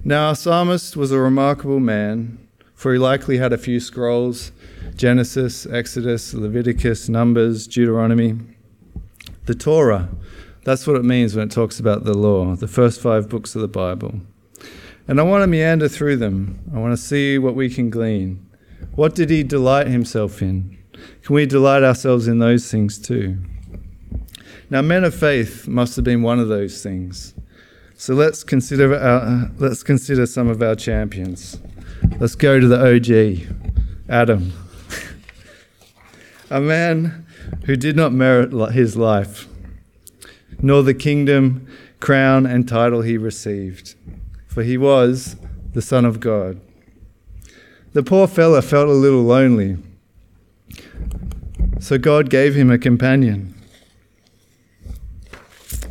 Now, 0.04 0.28
our 0.28 0.36
psalmist 0.36 0.96
was 0.96 1.12
a 1.12 1.18
remarkable 1.18 1.80
man, 1.80 2.38
for 2.74 2.92
he 2.92 2.98
likely 2.98 3.38
had 3.38 3.52
a 3.52 3.58
few 3.58 3.80
scrolls 3.80 4.52
Genesis, 4.94 5.66
Exodus, 5.66 6.34
Leviticus, 6.34 7.08
Numbers, 7.08 7.66
Deuteronomy. 7.66 8.38
The 9.46 9.54
Torah, 9.54 10.08
that's 10.64 10.86
what 10.86 10.96
it 10.96 11.04
means 11.04 11.34
when 11.34 11.48
it 11.48 11.52
talks 11.52 11.80
about 11.80 12.04
the 12.04 12.14
law, 12.14 12.54
the 12.54 12.68
first 12.68 13.00
five 13.00 13.28
books 13.28 13.54
of 13.54 13.62
the 13.62 13.68
Bible. 13.68 14.20
And 15.08 15.18
I 15.18 15.22
want 15.22 15.42
to 15.42 15.46
meander 15.46 15.88
through 15.88 16.18
them. 16.18 16.60
I 16.74 16.78
want 16.78 16.92
to 16.92 17.02
see 17.02 17.38
what 17.38 17.54
we 17.54 17.70
can 17.70 17.90
glean. 17.90 18.48
What 18.94 19.14
did 19.14 19.30
he 19.30 19.42
delight 19.42 19.86
himself 19.86 20.42
in? 20.42 20.78
Can 21.22 21.34
we 21.34 21.46
delight 21.46 21.82
ourselves 21.82 22.28
in 22.28 22.38
those 22.38 22.70
things 22.70 22.98
too? 22.98 23.38
Now, 24.68 24.82
men 24.82 25.02
of 25.02 25.14
faith 25.14 25.66
must 25.66 25.96
have 25.96 26.04
been 26.04 26.22
one 26.22 26.38
of 26.38 26.48
those 26.48 26.82
things. 26.82 27.34
So 27.96 28.14
let's 28.14 28.44
consider, 28.44 28.94
our, 28.96 29.50
let's 29.58 29.82
consider 29.82 30.26
some 30.26 30.48
of 30.48 30.62
our 30.62 30.74
champions. 30.74 31.58
Let's 32.18 32.34
go 32.34 32.60
to 32.60 32.66
the 32.66 32.78
OG, 32.78 33.52
Adam. 34.08 34.52
a 36.50 36.60
man 36.60 37.26
who 37.66 37.76
did 37.76 37.96
not 37.96 38.12
merit 38.12 38.52
his 38.72 38.96
life, 38.96 39.48
nor 40.62 40.82
the 40.82 40.94
kingdom, 40.94 41.66
crown, 42.00 42.46
and 42.46 42.68
title 42.68 43.02
he 43.02 43.16
received, 43.16 43.94
for 44.46 44.62
he 44.62 44.76
was 44.76 45.36
the 45.72 45.82
Son 45.82 46.04
of 46.04 46.20
God. 46.20 46.60
The 47.92 48.02
poor 48.02 48.26
fellow 48.26 48.60
felt 48.60 48.88
a 48.88 48.92
little 48.92 49.22
lonely, 49.22 49.76
so 51.80 51.98
God 51.98 52.30
gave 52.30 52.54
him 52.54 52.70
a 52.70 52.78
companion. 52.78 53.54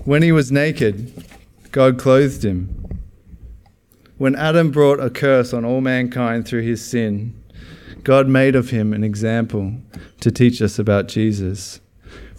When 0.05 0.23
he 0.23 0.31
was 0.31 0.51
naked, 0.51 1.25
God 1.71 1.99
clothed 1.99 2.43
him. 2.43 2.75
When 4.17 4.35
Adam 4.35 4.71
brought 4.71 4.99
a 4.99 5.09
curse 5.09 5.53
on 5.53 5.63
all 5.65 5.81
mankind 5.81 6.47
through 6.47 6.63
his 6.63 6.83
sin, 6.83 7.41
God 8.03 8.27
made 8.27 8.55
of 8.55 8.69
him 8.69 8.93
an 8.93 9.03
example 9.03 9.75
to 10.21 10.31
teach 10.31 10.61
us 10.61 10.79
about 10.79 11.07
Jesus. 11.07 11.79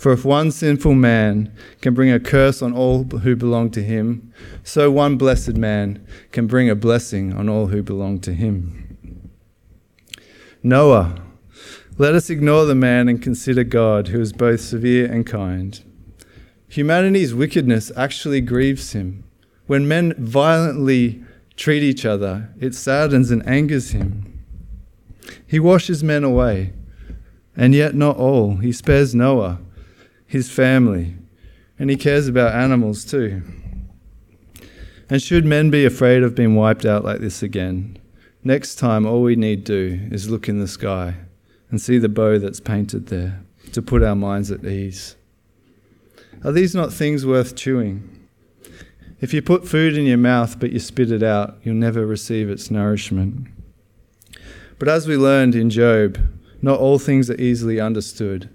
For 0.01 0.13
if 0.13 0.25
one 0.25 0.51
sinful 0.51 0.95
man 0.95 1.53
can 1.83 1.93
bring 1.93 2.11
a 2.11 2.19
curse 2.19 2.63
on 2.63 2.73
all 2.73 3.05
who 3.05 3.37
belong 3.37 3.71
to 3.73 3.83
him, 3.83 4.33
so 4.65 4.91
one 4.91 5.19
blessed 5.19 5.57
man 5.57 6.03
can 6.33 6.47
bring 6.47 6.71
a 6.71 6.75
blessing 6.75 7.35
on 7.35 7.51
all 7.51 7.67
who 7.67 7.83
belong 7.83 8.19
to 8.21 8.33
him. 8.33 9.29
Noah. 10.63 11.21
Let 11.99 12.15
us 12.15 12.31
ignore 12.31 12.65
the 12.65 12.75
man 12.75 13.11
and 13.11 13.21
consider 13.21 13.63
God, 13.63 14.09
who 14.09 14.23
is 14.23 14.33
both 14.33 14.63
severe 14.63 15.05
and 15.05 15.27
kind. 15.27 15.85
Humanity's 16.71 17.35
wickedness 17.35 17.93
actually 17.95 18.41
grieves 18.41 18.93
him. 18.93 19.25
When 19.67 19.87
men 19.87 20.15
violently 20.17 21.23
treat 21.57 21.83
each 21.83 22.07
other, 22.07 22.49
it 22.59 22.75
saddens 22.75 23.31
and 23.31 23.47
angers 23.47 23.91
him. 23.91 24.47
He 25.47 25.61
washes 25.61 26.03
men 26.03 26.25
away, 26.25 26.73
and 27.55 27.75
yet 27.75 27.95
not 27.95 28.17
all. 28.17 28.57
He 28.57 28.73
spares 28.73 29.15
Noah, 29.15 29.61
his 30.31 30.49
family, 30.49 31.17
and 31.77 31.91
he 31.91 31.97
cares 31.97 32.29
about 32.29 32.55
animals 32.55 33.05
too. 33.05 33.43
And 35.09 35.21
should 35.21 35.45
men 35.45 35.71
be 35.71 35.85
afraid 35.85 36.23
of 36.23 36.37
being 36.37 36.55
wiped 36.55 36.87
out 36.87 37.05
like 37.05 37.19
this 37.19 37.43
again, 37.43 37.99
next 38.45 38.77
time 38.77 39.07
all 39.07 39.23
we 39.23 39.35
need 39.35 39.65
do 39.65 40.07
is 40.13 40.31
look 40.31 40.49
in 40.49 40.61
the 40.61 40.69
sky 40.69 41.17
and 41.69 41.81
see 41.81 41.99
the 41.99 42.09
bow 42.09 42.39
that's 42.39 42.61
painted 42.61 43.09
there 43.09 43.43
to 43.73 43.83
put 43.83 44.05
our 44.05 44.15
minds 44.15 44.53
at 44.53 44.65
ease. 44.65 45.17
Are 46.45 46.53
these 46.53 46.77
not 46.77 46.93
things 46.93 47.27
worth 47.27 47.57
chewing? 47.57 48.29
If 49.21 49.35
you 49.35 49.43
put 49.43 49.67
food 49.67 49.97
in 49.97 50.07
your 50.07 50.17
mouth 50.17 50.61
but 50.61 50.71
you 50.71 50.79
spit 50.79 51.11
it 51.11 51.25
out, 51.25 51.59
you'll 51.65 51.75
never 51.75 52.07
receive 52.07 52.49
its 52.49 52.71
nourishment. 52.71 53.49
But 54.79 54.89
as 54.89 55.09
we 55.09 55.17
learned 55.17 55.57
in 55.57 55.71
Job, 55.71 56.19
not 56.63 56.79
all 56.79 57.01
things 57.01 57.29
are 57.31 57.41
easily 57.41 57.81
understood, 57.81 58.49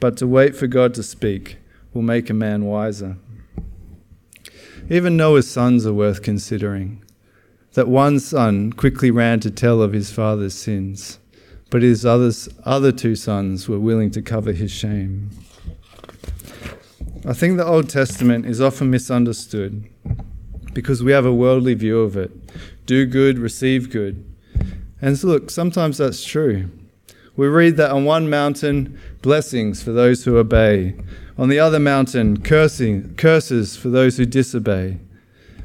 but 0.00 0.16
to 0.16 0.26
wait 0.26 0.56
for 0.56 0.66
God 0.66 0.94
to 0.94 1.02
speak 1.02 1.58
will 1.92 2.02
make 2.02 2.30
a 2.30 2.34
man 2.34 2.64
wiser. 2.64 3.16
Even 4.88 5.16
Noah's 5.16 5.48
sons 5.48 5.86
are 5.86 5.92
worth 5.92 6.22
considering. 6.22 7.04
That 7.74 7.86
one 7.86 8.18
son 8.18 8.72
quickly 8.72 9.10
ran 9.12 9.38
to 9.40 9.50
tell 9.50 9.80
of 9.80 9.92
his 9.92 10.10
father's 10.10 10.54
sins, 10.54 11.20
but 11.70 11.82
his 11.82 12.04
others, 12.04 12.48
other 12.64 12.90
two 12.90 13.14
sons 13.14 13.68
were 13.68 13.78
willing 13.78 14.10
to 14.10 14.22
cover 14.22 14.52
his 14.52 14.72
shame. 14.72 15.30
I 17.24 17.34
think 17.34 17.58
the 17.58 17.66
Old 17.66 17.88
Testament 17.88 18.46
is 18.46 18.60
often 18.60 18.90
misunderstood 18.90 19.88
because 20.72 21.02
we 21.02 21.12
have 21.12 21.26
a 21.26 21.34
worldly 21.34 21.74
view 21.74 22.00
of 22.00 22.16
it 22.16 22.32
do 22.86 23.06
good, 23.06 23.38
receive 23.38 23.88
good. 23.90 24.24
And 25.00 25.16
so 25.16 25.28
look, 25.28 25.50
sometimes 25.50 25.98
that's 25.98 26.24
true. 26.24 26.70
We 27.36 27.46
read 27.46 27.76
that 27.76 27.92
on 27.92 28.04
one 28.04 28.28
mountain, 28.28 28.98
blessings 29.22 29.82
for 29.82 29.92
those 29.92 30.24
who 30.24 30.36
obey, 30.36 30.94
on 31.36 31.48
the 31.48 31.58
other 31.58 31.78
mountain, 31.78 32.40
cursing, 32.42 33.14
curses 33.16 33.76
for 33.76 33.88
those 33.88 34.16
who 34.16 34.26
disobey. 34.26 34.98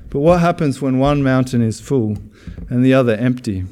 But 0.10 0.20
what 0.20 0.40
happens 0.40 0.82
when 0.82 1.00
one 1.00 1.24
mountain 1.24 1.62
is 1.62 1.82
full 1.82 2.18
and 2.70 2.84
the 2.84 2.94
other 2.94 3.16
empty? 3.16 3.66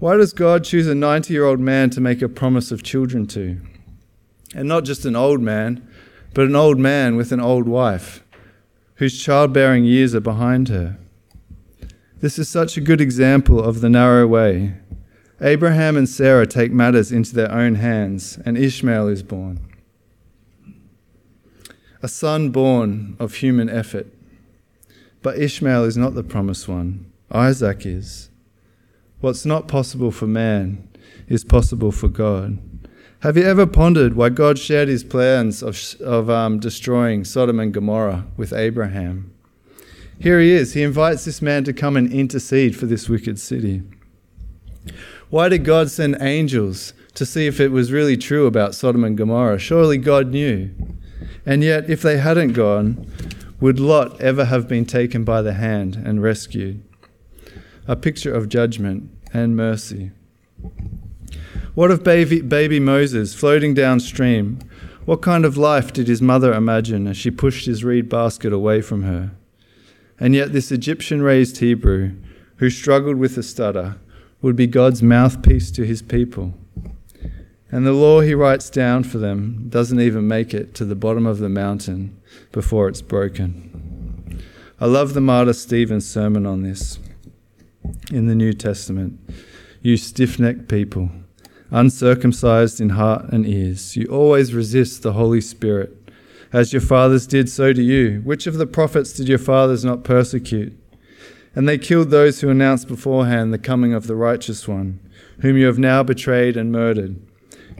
Why 0.00 0.16
does 0.16 0.32
God 0.32 0.64
choose 0.64 0.88
a 0.88 0.94
90 0.94 1.32
year 1.32 1.44
old 1.44 1.60
man 1.60 1.90
to 1.90 2.00
make 2.00 2.22
a 2.22 2.28
promise 2.28 2.72
of 2.72 2.82
children 2.82 3.26
to? 3.28 3.60
And 4.54 4.66
not 4.66 4.84
just 4.84 5.04
an 5.04 5.14
old 5.14 5.40
man, 5.40 5.88
but 6.34 6.46
an 6.46 6.56
old 6.56 6.78
man 6.78 7.16
with 7.16 7.30
an 7.30 7.40
old 7.40 7.68
wife, 7.68 8.24
whose 8.96 9.22
childbearing 9.22 9.84
years 9.84 10.14
are 10.14 10.20
behind 10.20 10.68
her. 10.68 10.98
This 12.18 12.38
is 12.38 12.48
such 12.48 12.76
a 12.76 12.80
good 12.80 13.00
example 13.00 13.62
of 13.62 13.80
the 13.80 13.88
narrow 13.88 14.26
way. 14.26 14.74
Abraham 15.42 15.96
and 15.96 16.08
Sarah 16.08 16.46
take 16.46 16.70
matters 16.70 17.10
into 17.10 17.34
their 17.34 17.50
own 17.50 17.74
hands, 17.74 18.38
and 18.44 18.56
Ishmael 18.56 19.08
is 19.08 19.24
born. 19.24 19.58
A 22.00 22.06
son 22.08 22.50
born 22.50 23.16
of 23.18 23.34
human 23.34 23.68
effort. 23.68 24.06
But 25.20 25.38
Ishmael 25.38 25.84
is 25.84 25.96
not 25.96 26.14
the 26.14 26.22
promised 26.22 26.68
one, 26.68 27.10
Isaac 27.30 27.84
is. 27.84 28.30
What's 29.20 29.44
not 29.44 29.66
possible 29.68 30.12
for 30.12 30.26
man 30.26 30.88
is 31.28 31.44
possible 31.44 31.92
for 31.92 32.08
God. 32.08 32.58
Have 33.20 33.36
you 33.36 33.44
ever 33.44 33.66
pondered 33.66 34.14
why 34.14 34.28
God 34.28 34.58
shared 34.58 34.88
his 34.88 35.04
plans 35.04 35.62
of, 35.62 35.78
of 36.00 36.28
um, 36.28 36.58
destroying 36.58 37.24
Sodom 37.24 37.60
and 37.60 37.72
Gomorrah 37.72 38.26
with 38.36 38.52
Abraham? 38.52 39.32
Here 40.18 40.40
he 40.40 40.52
is. 40.52 40.74
He 40.74 40.82
invites 40.82 41.24
this 41.24 41.40
man 41.40 41.64
to 41.64 41.72
come 41.72 41.96
and 41.96 42.12
intercede 42.12 42.76
for 42.76 42.86
this 42.86 43.08
wicked 43.08 43.38
city. 43.38 43.82
Why 45.32 45.48
did 45.48 45.64
God 45.64 45.90
send 45.90 46.18
angels 46.20 46.92
to 47.14 47.24
see 47.24 47.46
if 47.46 47.58
it 47.58 47.70
was 47.70 47.90
really 47.90 48.18
true 48.18 48.44
about 48.44 48.74
Sodom 48.74 49.02
and 49.02 49.16
Gomorrah? 49.16 49.58
Surely 49.58 49.96
God 49.96 50.28
knew. 50.28 50.74
And 51.46 51.64
yet, 51.64 51.88
if 51.88 52.02
they 52.02 52.18
hadn't 52.18 52.52
gone, 52.52 53.10
would 53.58 53.80
Lot 53.80 54.20
ever 54.20 54.44
have 54.44 54.68
been 54.68 54.84
taken 54.84 55.24
by 55.24 55.40
the 55.40 55.54
hand 55.54 55.96
and 55.96 56.22
rescued? 56.22 56.82
A 57.88 57.96
picture 57.96 58.30
of 58.30 58.50
judgment 58.50 59.08
and 59.32 59.56
mercy. 59.56 60.10
What 61.74 61.90
of 61.90 62.04
baby, 62.04 62.42
baby 62.42 62.78
Moses 62.78 63.34
floating 63.34 63.72
downstream? 63.72 64.58
What 65.06 65.22
kind 65.22 65.46
of 65.46 65.56
life 65.56 65.94
did 65.94 66.08
his 66.08 66.20
mother 66.20 66.52
imagine 66.52 67.06
as 67.06 67.16
she 67.16 67.30
pushed 67.30 67.64
his 67.64 67.82
reed 67.82 68.10
basket 68.10 68.52
away 68.52 68.82
from 68.82 69.04
her? 69.04 69.30
And 70.20 70.34
yet, 70.34 70.52
this 70.52 70.70
Egyptian 70.70 71.22
raised 71.22 71.56
Hebrew, 71.56 72.16
who 72.56 72.68
struggled 72.68 73.16
with 73.16 73.38
a 73.38 73.42
stutter, 73.42 73.96
would 74.42 74.56
be 74.56 74.66
God's 74.66 75.02
mouthpiece 75.02 75.70
to 75.70 75.84
his 75.84 76.02
people. 76.02 76.54
And 77.70 77.86
the 77.86 77.92
law 77.92 78.20
he 78.20 78.34
writes 78.34 78.68
down 78.68 79.04
for 79.04 79.16
them 79.16 79.66
doesn't 79.70 80.00
even 80.00 80.28
make 80.28 80.52
it 80.52 80.74
to 80.74 80.84
the 80.84 80.94
bottom 80.94 81.26
of 81.26 81.38
the 81.38 81.48
mountain 81.48 82.20
before 82.50 82.88
it's 82.88 83.00
broken. 83.00 84.42
I 84.78 84.86
love 84.86 85.14
the 85.14 85.20
martyr 85.22 85.54
Stephen's 85.54 86.06
sermon 86.06 86.44
on 86.44 86.62
this 86.62 86.98
in 88.10 88.26
the 88.26 88.34
New 88.34 88.52
Testament. 88.52 89.18
You 89.80 89.96
stiff 89.96 90.38
necked 90.38 90.68
people 90.68 91.10
uncircumcised 91.72 92.80
in 92.80 92.90
heart 92.90 93.24
and 93.30 93.46
ears. 93.46 93.96
You 93.96 94.06
always 94.06 94.54
resist 94.54 95.02
the 95.02 95.14
Holy 95.14 95.40
Spirit. 95.40 95.96
As 96.52 96.72
your 96.72 96.82
fathers 96.82 97.26
did, 97.26 97.48
so 97.48 97.72
do 97.72 97.82
you. 97.82 98.20
Which 98.24 98.46
of 98.46 98.58
the 98.58 98.66
prophets 98.66 99.12
did 99.14 99.26
your 99.26 99.38
fathers 99.38 99.84
not 99.84 100.04
persecute? 100.04 100.78
And 101.54 101.68
they 101.68 101.78
killed 101.78 102.10
those 102.10 102.40
who 102.40 102.48
announced 102.48 102.88
beforehand 102.88 103.52
the 103.52 103.58
coming 103.58 103.92
of 103.92 104.06
the 104.06 104.16
righteous 104.16 104.66
one, 104.66 105.00
whom 105.40 105.56
you 105.56 105.66
have 105.66 105.78
now 105.78 106.02
betrayed 106.02 106.56
and 106.56 106.72
murdered. 106.72 107.20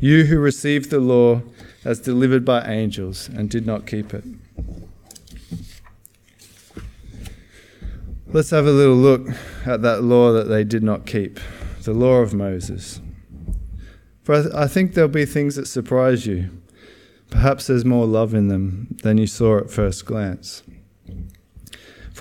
You 0.01 0.25
who 0.25 0.39
received 0.39 0.91
the 0.91 1.01
law 1.01 1.43
as 1.85 2.01
delivered 2.01 2.45
by 2.45 2.67
angels 2.67 3.29
and 3.29 3.49
did 3.49 3.67
not 3.67 3.87
keep 3.87 4.13
it. 4.13 4.25
Let's 8.27 8.51
have 8.51 8.67
a 8.67 8.73
little 8.73 8.97
look 8.97 9.29
at 9.67 9.83
that 9.83 10.03
law 10.03 10.33
that 10.33 10.49
they 10.49 10.65
did 10.65 10.83
not 10.83 11.07
keep 11.07 11.39
the 11.83 11.93
law 11.93 12.17
of 12.21 12.33
Moses. 12.33 13.01
For 14.23 14.57
I 14.57 14.67
think 14.69 14.95
there'll 14.95 15.11
be 15.11 15.27
things 15.27 15.57
that 15.57 15.67
surprise 15.67 16.27
you. 16.27 16.51
Perhaps 17.31 17.67
there's 17.67 17.85
more 17.85 18.07
love 18.07 18.35
in 18.35 18.49
them 18.49 18.97
than 19.03 19.19
you 19.19 19.27
saw 19.27 19.59
at 19.59 19.71
first 19.71 20.07
glance. 20.07 20.63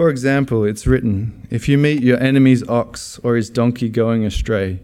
For 0.01 0.09
example, 0.09 0.65
it's 0.65 0.87
written 0.87 1.47
If 1.51 1.69
you 1.69 1.77
meet 1.77 2.01
your 2.01 2.19
enemy's 2.19 2.67
ox 2.67 3.19
or 3.23 3.35
his 3.35 3.51
donkey 3.51 3.87
going 3.87 4.25
astray, 4.25 4.79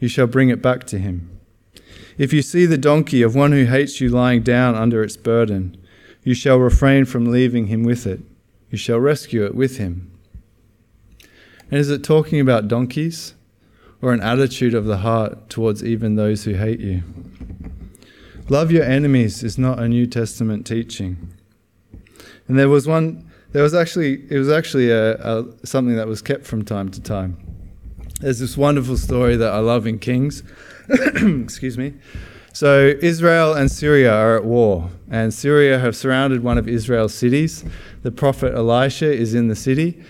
you 0.00 0.08
shall 0.08 0.26
bring 0.26 0.48
it 0.48 0.60
back 0.60 0.82
to 0.88 0.98
him. 0.98 1.30
If 2.16 2.32
you 2.32 2.42
see 2.42 2.66
the 2.66 2.76
donkey 2.76 3.22
of 3.22 3.36
one 3.36 3.52
who 3.52 3.66
hates 3.66 4.00
you 4.00 4.08
lying 4.08 4.42
down 4.42 4.74
under 4.74 5.00
its 5.04 5.16
burden, 5.16 5.76
you 6.24 6.34
shall 6.34 6.58
refrain 6.58 7.04
from 7.04 7.30
leaving 7.30 7.68
him 7.68 7.84
with 7.84 8.04
it. 8.04 8.20
You 8.68 8.78
shall 8.78 8.98
rescue 8.98 9.46
it 9.46 9.54
with 9.54 9.76
him. 9.76 10.10
And 11.70 11.78
is 11.78 11.88
it 11.88 12.02
talking 12.02 12.40
about 12.40 12.66
donkeys? 12.66 13.34
or 14.02 14.12
an 14.12 14.20
attitude 14.20 14.74
of 14.74 14.86
the 14.86 14.98
heart 14.98 15.48
towards 15.48 15.84
even 15.84 16.16
those 16.16 16.42
who 16.42 16.54
hate 16.54 16.80
you. 16.80 17.04
Love 18.48 18.72
your 18.72 18.82
enemies 18.82 19.44
is 19.44 19.56
not 19.56 19.78
a 19.78 19.88
New 19.88 20.08
Testament 20.08 20.66
teaching. 20.66 21.32
And 22.48 22.58
there 22.58 22.68
was 22.68 22.88
one, 22.88 23.27
there 23.52 23.62
was 23.62 23.74
actually, 23.74 24.24
it 24.30 24.38
was 24.38 24.50
actually 24.50 24.90
a, 24.90 25.14
a, 25.16 25.44
something 25.64 25.96
that 25.96 26.06
was 26.06 26.22
kept 26.22 26.46
from 26.46 26.64
time 26.64 26.90
to 26.90 27.00
time. 27.00 27.36
There's 28.20 28.40
this 28.40 28.56
wonderful 28.56 28.96
story 28.96 29.36
that 29.36 29.52
I 29.52 29.58
love 29.58 29.86
in 29.86 29.98
Kings. 29.98 30.42
Excuse 30.88 31.78
me. 31.78 31.94
So 32.52 32.94
Israel 33.00 33.54
and 33.54 33.70
Syria 33.70 34.12
are 34.12 34.36
at 34.36 34.44
war, 34.44 34.90
and 35.10 35.32
Syria 35.32 35.78
have 35.78 35.94
surrounded 35.94 36.42
one 36.42 36.58
of 36.58 36.66
Israel's 36.66 37.14
cities. 37.14 37.64
The 38.02 38.10
prophet 38.10 38.54
Elisha 38.54 39.12
is 39.12 39.34
in 39.34 39.48
the 39.48 39.54
city, 39.54 40.02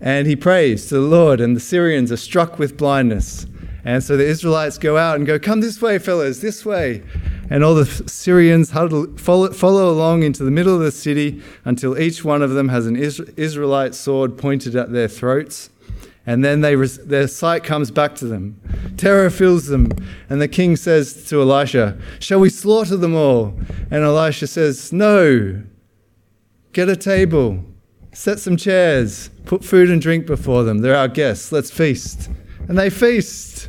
and 0.00 0.26
he 0.26 0.36
prays 0.36 0.86
to 0.88 0.96
the 0.96 1.00
Lord, 1.00 1.40
and 1.40 1.56
the 1.56 1.60
Syrians 1.60 2.12
are 2.12 2.18
struck 2.18 2.58
with 2.58 2.76
blindness. 2.76 3.46
And 3.84 4.02
so 4.02 4.16
the 4.16 4.26
Israelites 4.26 4.76
go 4.76 4.98
out 4.98 5.16
and 5.16 5.26
go, 5.26 5.38
Come 5.38 5.60
this 5.60 5.80
way, 5.80 5.98
fellas, 5.98 6.40
this 6.40 6.64
way. 6.66 7.02
And 7.50 7.62
all 7.62 7.74
the 7.74 7.86
Syrians 7.86 8.70
huddle, 8.70 9.16
follow, 9.16 9.52
follow 9.52 9.90
along 9.90 10.22
into 10.22 10.44
the 10.44 10.50
middle 10.50 10.74
of 10.74 10.80
the 10.80 10.90
city 10.90 11.42
until 11.64 11.98
each 11.98 12.24
one 12.24 12.42
of 12.42 12.50
them 12.50 12.68
has 12.68 12.86
an 12.86 12.96
Israelite 12.96 13.94
sword 13.94 14.38
pointed 14.38 14.76
at 14.76 14.92
their 14.92 15.08
throats. 15.08 15.70
And 16.26 16.42
then 16.42 16.62
they, 16.62 16.74
their 16.74 17.28
sight 17.28 17.64
comes 17.64 17.90
back 17.90 18.14
to 18.16 18.26
them. 18.26 18.58
Terror 18.96 19.28
fills 19.28 19.66
them. 19.66 19.90
And 20.30 20.40
the 20.40 20.48
king 20.48 20.76
says 20.76 21.28
to 21.28 21.42
Elisha, 21.42 21.98
Shall 22.18 22.40
we 22.40 22.48
slaughter 22.48 22.96
them 22.96 23.14
all? 23.14 23.58
And 23.90 24.04
Elisha 24.04 24.46
says, 24.46 24.92
No. 24.92 25.62
Get 26.72 26.88
a 26.88 26.96
table 26.96 27.64
Set 28.14 28.38
some 28.38 28.56
chairs, 28.56 29.28
put 29.44 29.64
food 29.64 29.90
and 29.90 30.00
drink 30.00 30.24
before 30.24 30.62
them. 30.62 30.78
They're 30.78 30.96
our 30.96 31.08
guests. 31.08 31.50
Let's 31.50 31.70
feast. 31.70 32.30
And 32.68 32.78
they 32.78 32.88
feast. 32.88 33.68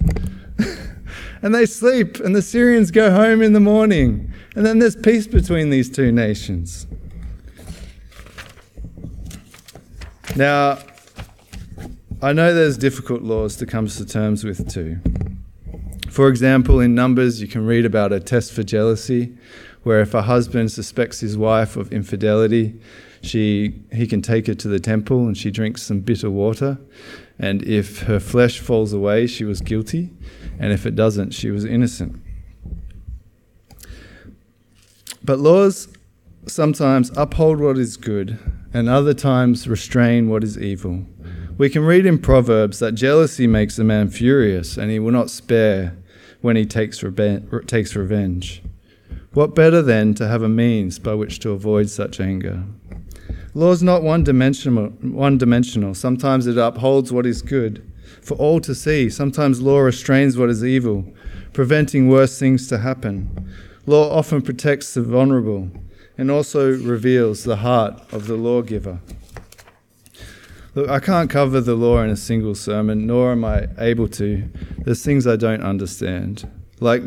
And 1.45 1.53
they 1.53 1.67
sleep, 1.67 2.19
and 2.21 2.35
the 2.35 2.41
Syrians 2.41 2.89
go 2.89 3.11
home 3.11 3.39
in 3.43 3.53
the 3.53 3.59
morning. 3.59 4.33
And 4.55 4.65
then 4.65 4.79
there's 4.79 4.95
peace 4.95 5.27
between 5.27 5.69
these 5.69 5.91
two 5.91 6.11
nations. 6.11 6.87
Now, 10.35 10.79
I 12.19 12.33
know 12.33 12.51
there's 12.51 12.79
difficult 12.79 13.21
laws 13.21 13.57
to 13.57 13.67
come 13.67 13.85
to 13.85 14.05
terms 14.07 14.43
with 14.43 14.67
too. 14.67 14.97
For 16.09 16.29
example, 16.29 16.79
in 16.79 16.95
Numbers, 16.95 17.39
you 17.39 17.47
can 17.47 17.63
read 17.67 17.85
about 17.85 18.11
a 18.11 18.19
test 18.19 18.51
for 18.51 18.63
jealousy, 18.63 19.37
where 19.83 20.01
if 20.01 20.15
a 20.15 20.23
husband 20.23 20.71
suspects 20.71 21.19
his 21.19 21.37
wife 21.37 21.77
of 21.77 21.93
infidelity, 21.93 22.73
she, 23.21 23.83
he 23.93 24.07
can 24.07 24.23
take 24.23 24.47
her 24.47 24.55
to 24.55 24.67
the 24.67 24.79
temple 24.79 25.27
and 25.27 25.37
she 25.37 25.51
drinks 25.51 25.83
some 25.83 25.99
bitter 25.99 26.31
water. 26.31 26.79
And 27.37 27.63
if 27.63 28.03
her 28.03 28.19
flesh 28.19 28.59
falls 28.59 28.93
away, 28.93 29.27
she 29.27 29.43
was 29.43 29.61
guilty. 29.61 30.11
And 30.59 30.71
if 30.71 30.85
it 30.85 30.95
doesn't, 30.95 31.31
she 31.31 31.51
was 31.51 31.65
innocent. 31.65 32.21
But 35.23 35.39
laws 35.39 35.87
sometimes 36.47 37.11
uphold 37.17 37.59
what 37.59 37.77
is 37.77 37.97
good 37.97 38.37
and 38.73 38.87
other 38.87 39.13
times 39.13 39.67
restrain 39.67 40.29
what 40.29 40.43
is 40.43 40.57
evil. 40.57 41.05
We 41.57 41.69
can 41.69 41.83
read 41.83 42.05
in 42.05 42.19
Proverbs 42.19 42.79
that 42.79 42.91
jealousy 42.91 43.47
makes 43.47 43.79
a 43.79 43.83
man 43.83 44.09
furious 44.09 44.77
and 44.77 44.91
he 44.91 44.99
will 44.99 45.11
not 45.11 45.29
spare 45.29 45.97
when 46.41 46.55
he 46.55 46.65
takes, 46.65 47.03
takes 47.65 47.95
revenge. 47.95 48.61
What 49.33 49.55
better 49.55 49.81
then 49.81 50.13
to 50.15 50.27
have 50.27 50.43
a 50.43 50.49
means 50.49 50.99
by 50.99 51.13
which 51.13 51.39
to 51.39 51.51
avoid 51.51 51.89
such 51.89 52.19
anger? 52.19 52.63
Law 53.55 53.71
is 53.71 53.81
not 53.81 54.03
one 54.03 54.21
dimensional, 54.21 54.87
one 55.01 55.37
dimensional. 55.37 55.95
Sometimes 55.95 56.45
it 56.45 56.57
upholds 56.57 57.13
what 57.13 57.25
is 57.25 57.41
good 57.41 57.89
for 58.21 58.35
all 58.35 58.59
to 58.59 58.75
see. 58.75 59.09
Sometimes 59.09 59.61
law 59.61 59.79
restrains 59.79 60.37
what 60.37 60.49
is 60.49 60.61
evil, 60.61 61.05
preventing 61.53 62.09
worse 62.09 62.37
things 62.37 62.67
to 62.67 62.79
happen. 62.79 63.49
Law 63.85 64.11
often 64.11 64.41
protects 64.41 64.93
the 64.93 65.01
vulnerable 65.01 65.71
and 66.17 66.29
also 66.29 66.69
reveals 66.69 67.45
the 67.45 67.55
heart 67.55 67.93
of 68.11 68.27
the 68.27 68.35
lawgiver. 68.35 68.99
Look, 70.73 70.89
I 70.89 70.99
can't 70.99 71.29
cover 71.29 71.61
the 71.61 71.75
law 71.75 72.01
in 72.01 72.09
a 72.09 72.17
single 72.17 72.55
sermon, 72.55 73.07
nor 73.07 73.31
am 73.31 73.45
I 73.45 73.69
able 73.77 74.09
to. 74.09 74.49
There's 74.79 75.05
things 75.05 75.25
I 75.25 75.37
don't 75.37 75.63
understand. 75.63 76.51
Like 76.81 77.03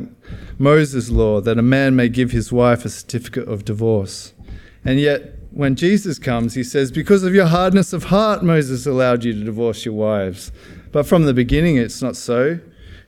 Moses' 0.59 1.11
law, 1.11 1.43
that 1.43 1.59
a 1.59 1.63
man 1.63 1.95
may 1.95 2.09
give 2.09 2.31
his 2.31 2.51
wife 2.51 2.87
a 2.87 2.89
certificate 2.89 3.47
of 3.47 3.67
divorce. 3.67 4.33
And 4.83 4.99
yet, 4.99 5.38
when 5.59 5.75
Jesus 5.75 6.21
comes, 6.21 6.55
he 6.55 6.63
says, 6.63 6.93
Because 6.93 7.25
of 7.25 7.35
your 7.35 7.47
hardness 7.47 7.93
of 7.93 8.05
heart, 8.05 8.45
Moses 8.45 8.87
allowed 8.87 9.25
you 9.25 9.33
to 9.33 9.43
divorce 9.43 9.85
your 9.85 9.95
wives. 9.95 10.53
But 10.93 11.05
from 11.05 11.25
the 11.25 11.35
beginning, 11.35 11.77
it's 11.79 12.01
not 12.01 12.15
so. 12.15 12.61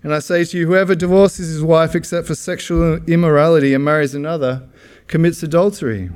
And 0.02 0.12
I 0.12 0.18
say 0.18 0.44
to 0.44 0.58
you, 0.58 0.66
whoever 0.66 0.96
divorces 0.96 1.46
his 1.46 1.62
wife 1.62 1.94
except 1.94 2.26
for 2.26 2.34
sexual 2.34 2.94
immorality 3.04 3.72
and 3.72 3.84
marries 3.84 4.16
another 4.16 4.68
commits 5.06 5.44
adultery. 5.44 6.10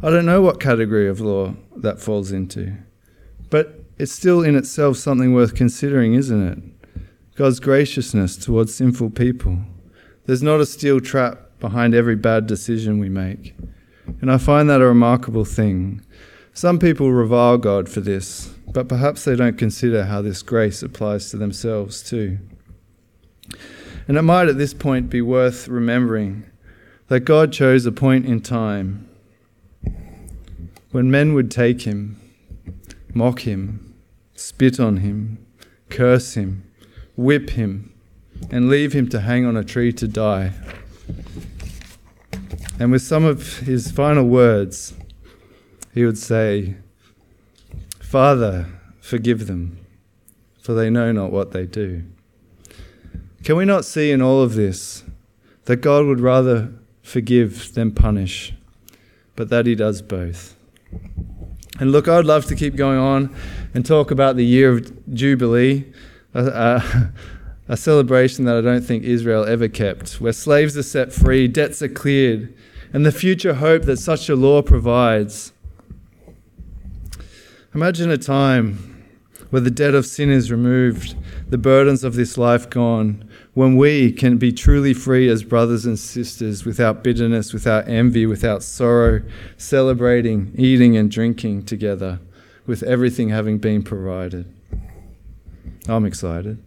I 0.00 0.10
don't 0.10 0.26
know 0.26 0.42
what 0.42 0.60
category 0.60 1.08
of 1.08 1.20
law 1.20 1.56
that 1.74 2.00
falls 2.00 2.30
into, 2.30 2.76
but 3.50 3.82
it's 3.98 4.12
still 4.12 4.44
in 4.44 4.54
itself 4.54 4.96
something 4.96 5.34
worth 5.34 5.56
considering, 5.56 6.14
isn't 6.14 6.48
it? 6.52 7.02
God's 7.34 7.58
graciousness 7.58 8.36
towards 8.36 8.76
sinful 8.76 9.10
people. 9.10 9.58
There's 10.26 10.40
not 10.40 10.60
a 10.60 10.66
steel 10.66 11.00
trap 11.00 11.58
behind 11.58 11.96
every 11.96 12.14
bad 12.14 12.46
decision 12.46 13.00
we 13.00 13.08
make. 13.08 13.56
And 14.20 14.30
I 14.30 14.38
find 14.38 14.68
that 14.68 14.80
a 14.80 14.86
remarkable 14.86 15.44
thing. 15.44 16.02
Some 16.54 16.78
people 16.78 17.12
revile 17.12 17.58
God 17.58 17.88
for 17.88 18.00
this, 18.00 18.52
but 18.72 18.88
perhaps 18.88 19.24
they 19.24 19.36
don't 19.36 19.56
consider 19.56 20.06
how 20.06 20.22
this 20.22 20.42
grace 20.42 20.82
applies 20.82 21.30
to 21.30 21.36
themselves 21.36 22.02
too. 22.02 22.38
And 24.08 24.16
it 24.16 24.22
might 24.22 24.48
at 24.48 24.58
this 24.58 24.74
point 24.74 25.10
be 25.10 25.20
worth 25.22 25.68
remembering 25.68 26.44
that 27.08 27.20
God 27.20 27.52
chose 27.52 27.86
a 27.86 27.92
point 27.92 28.26
in 28.26 28.40
time 28.40 29.08
when 30.90 31.10
men 31.10 31.34
would 31.34 31.50
take 31.50 31.82
him, 31.82 32.18
mock 33.14 33.40
him, 33.40 33.94
spit 34.34 34.80
on 34.80 34.98
him, 34.98 35.44
curse 35.90 36.34
him, 36.34 36.64
whip 37.16 37.50
him, 37.50 37.92
and 38.50 38.68
leave 38.70 38.94
him 38.94 39.08
to 39.10 39.20
hang 39.20 39.44
on 39.44 39.56
a 39.56 39.64
tree 39.64 39.92
to 39.92 40.08
die. 40.08 40.52
And 42.78 42.92
with 42.92 43.02
some 43.02 43.24
of 43.24 43.58
his 43.58 43.90
final 43.90 44.24
words, 44.24 44.94
he 45.94 46.04
would 46.04 46.18
say, 46.18 46.76
Father, 47.98 48.66
forgive 49.00 49.46
them, 49.46 49.84
for 50.62 50.74
they 50.74 50.88
know 50.88 51.12
not 51.12 51.32
what 51.32 51.50
they 51.52 51.66
do. 51.66 52.04
Can 53.42 53.56
we 53.56 53.64
not 53.64 53.84
see 53.84 54.10
in 54.10 54.22
all 54.22 54.42
of 54.42 54.54
this 54.54 55.04
that 55.64 55.76
God 55.76 56.06
would 56.06 56.20
rather 56.20 56.72
forgive 57.02 57.74
than 57.74 57.92
punish, 57.92 58.54
but 59.36 59.48
that 59.48 59.66
He 59.66 59.74
does 59.74 60.02
both? 60.02 60.56
And 61.80 61.92
look, 61.92 62.08
I'd 62.08 62.24
love 62.24 62.46
to 62.46 62.56
keep 62.56 62.76
going 62.76 62.98
on 62.98 63.34
and 63.72 63.86
talk 63.86 64.10
about 64.10 64.36
the 64.36 64.44
year 64.44 64.72
of 64.72 65.14
Jubilee, 65.14 65.92
uh, 66.34 66.38
uh, 66.38 66.80
a, 66.82 67.12
a, 67.68 67.76
celebration 67.76 68.44
that 68.46 68.56
I 68.56 68.60
don't 68.60 68.84
think 68.84 69.04
Israel 69.04 69.44
ever 69.44 69.68
kept, 69.68 70.20
where 70.20 70.32
slaves 70.32 70.76
are 70.76 70.82
set 70.82 71.12
free, 71.12 71.48
debts 71.48 71.82
are 71.82 71.88
cleared, 71.88 72.54
and 72.92 73.04
the 73.04 73.12
future 73.12 73.54
hope 73.54 73.82
that 73.82 73.98
such 73.98 74.28
a 74.28 74.36
law 74.36 74.62
provides. 74.62 75.52
Imagine 77.74 78.10
a 78.10 78.18
time 78.18 79.06
where 79.50 79.60
the 79.60 79.70
debt 79.70 79.94
of 79.94 80.06
sin 80.06 80.30
is 80.30 80.50
removed, 80.50 81.14
the 81.48 81.58
burdens 81.58 82.04
of 82.04 82.14
this 82.14 82.36
life 82.36 82.68
gone, 82.68 83.28
when 83.54 83.76
we 83.76 84.12
can 84.12 84.38
be 84.38 84.52
truly 84.52 84.94
free 84.94 85.28
as 85.28 85.42
brothers 85.42 85.86
and 85.86 85.98
sisters 85.98 86.64
without 86.64 87.02
bitterness, 87.02 87.52
without 87.52 87.88
envy, 87.88 88.26
without 88.26 88.62
sorrow, 88.62 89.22
celebrating, 89.56 90.52
eating, 90.54 90.96
and 90.96 91.10
drinking 91.10 91.64
together, 91.64 92.20
with 92.66 92.82
everything 92.82 93.30
having 93.30 93.58
been 93.58 93.82
provided. 93.82 94.46
I'm 95.88 96.04
excited. 96.04 96.62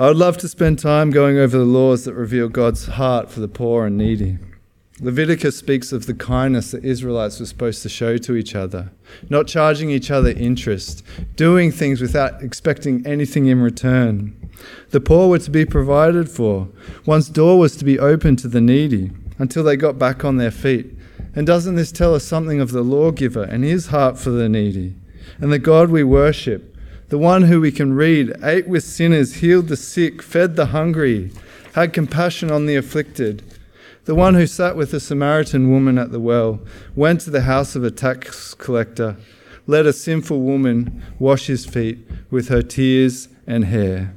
I 0.00 0.06
would 0.06 0.16
love 0.16 0.36
to 0.38 0.48
spend 0.48 0.78
time 0.78 1.10
going 1.10 1.38
over 1.38 1.58
the 1.58 1.64
laws 1.64 2.04
that 2.04 2.14
reveal 2.14 2.48
God's 2.48 2.86
heart 2.86 3.32
for 3.32 3.40
the 3.40 3.48
poor 3.48 3.84
and 3.84 3.98
needy. 3.98 4.38
Leviticus 5.00 5.56
speaks 5.56 5.90
of 5.90 6.06
the 6.06 6.14
kindness 6.14 6.70
that 6.70 6.84
Israelites 6.84 7.40
were 7.40 7.46
supposed 7.46 7.82
to 7.82 7.88
show 7.88 8.16
to 8.16 8.36
each 8.36 8.54
other, 8.54 8.92
not 9.28 9.48
charging 9.48 9.90
each 9.90 10.08
other 10.08 10.30
interest, 10.30 11.02
doing 11.34 11.72
things 11.72 12.00
without 12.00 12.40
expecting 12.44 13.04
anything 13.04 13.46
in 13.46 13.60
return. 13.60 14.36
The 14.90 15.00
poor 15.00 15.28
were 15.28 15.40
to 15.40 15.50
be 15.50 15.64
provided 15.64 16.30
for. 16.30 16.68
One's 17.04 17.28
door 17.28 17.58
was 17.58 17.74
to 17.78 17.84
be 17.84 17.98
open 17.98 18.36
to 18.36 18.46
the 18.46 18.60
needy 18.60 19.10
until 19.36 19.64
they 19.64 19.76
got 19.76 19.98
back 19.98 20.24
on 20.24 20.36
their 20.36 20.52
feet. 20.52 20.96
And 21.34 21.44
doesn't 21.44 21.74
this 21.74 21.90
tell 21.90 22.14
us 22.14 22.22
something 22.22 22.60
of 22.60 22.70
the 22.70 22.82
lawgiver 22.82 23.42
and 23.42 23.64
his 23.64 23.88
heart 23.88 24.16
for 24.16 24.30
the 24.30 24.48
needy? 24.48 24.94
And 25.40 25.52
the 25.52 25.58
God 25.58 25.90
we 25.90 26.04
worship, 26.04 26.76
the 27.08 27.18
one 27.18 27.42
who 27.42 27.60
we 27.60 27.72
can 27.72 27.92
read, 27.92 28.32
ate 28.42 28.68
with 28.68 28.84
sinners, 28.84 29.36
healed 29.36 29.68
the 29.68 29.76
sick, 29.76 30.22
fed 30.22 30.56
the 30.56 30.66
hungry, 30.66 31.32
had 31.74 31.92
compassion 31.92 32.50
on 32.50 32.66
the 32.66 32.76
afflicted 32.76 33.42
the 34.08 34.14
one 34.14 34.32
who 34.32 34.46
sat 34.46 34.74
with 34.74 34.90
the 34.90 35.00
Samaritan 35.00 35.70
woman 35.70 35.98
at 35.98 36.12
the 36.12 36.18
well, 36.18 36.60
went 36.96 37.20
to 37.20 37.30
the 37.30 37.42
house 37.42 37.76
of 37.76 37.84
a 37.84 37.90
tax 37.90 38.54
collector, 38.54 39.18
let 39.66 39.84
a 39.84 39.92
sinful 39.92 40.40
woman 40.40 41.02
wash 41.18 41.46
his 41.46 41.66
feet 41.66 41.98
with 42.30 42.48
her 42.48 42.62
tears 42.62 43.28
and 43.46 43.66
hair. 43.66 44.14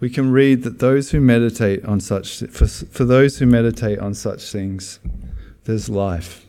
We 0.00 0.08
can 0.08 0.32
read 0.32 0.62
that 0.62 0.78
those 0.78 1.10
who 1.10 1.20
meditate 1.20 1.84
on 1.84 2.00
such, 2.00 2.38
for, 2.44 2.66
for 2.66 3.04
those 3.04 3.36
who 3.36 3.44
meditate 3.44 3.98
on 3.98 4.14
such 4.14 4.50
things, 4.50 4.98
there's 5.64 5.90
life. 5.90 6.46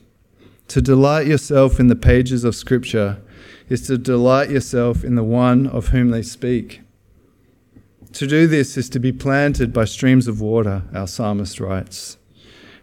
To 0.69 0.81
delight 0.81 1.27
yourself 1.27 1.81
in 1.81 1.87
the 1.87 1.97
pages 1.97 2.45
of 2.45 2.55
Scripture 2.55 3.21
is 3.69 3.87
to 3.87 3.97
delight 3.97 4.49
yourself 4.49 5.03
in 5.03 5.15
the 5.15 5.23
one 5.23 5.67
of 5.67 5.87
whom 5.87 6.09
they 6.09 6.21
speak. 6.21 6.81
To 8.13 8.27
do 8.27 8.45
this 8.47 8.77
is 8.77 8.89
to 8.89 8.99
be 8.99 9.11
planted 9.11 9.73
by 9.73 9.85
streams 9.85 10.27
of 10.27 10.39
water, 10.39 10.83
our 10.93 11.07
psalmist 11.07 11.59
writes. 11.59 12.17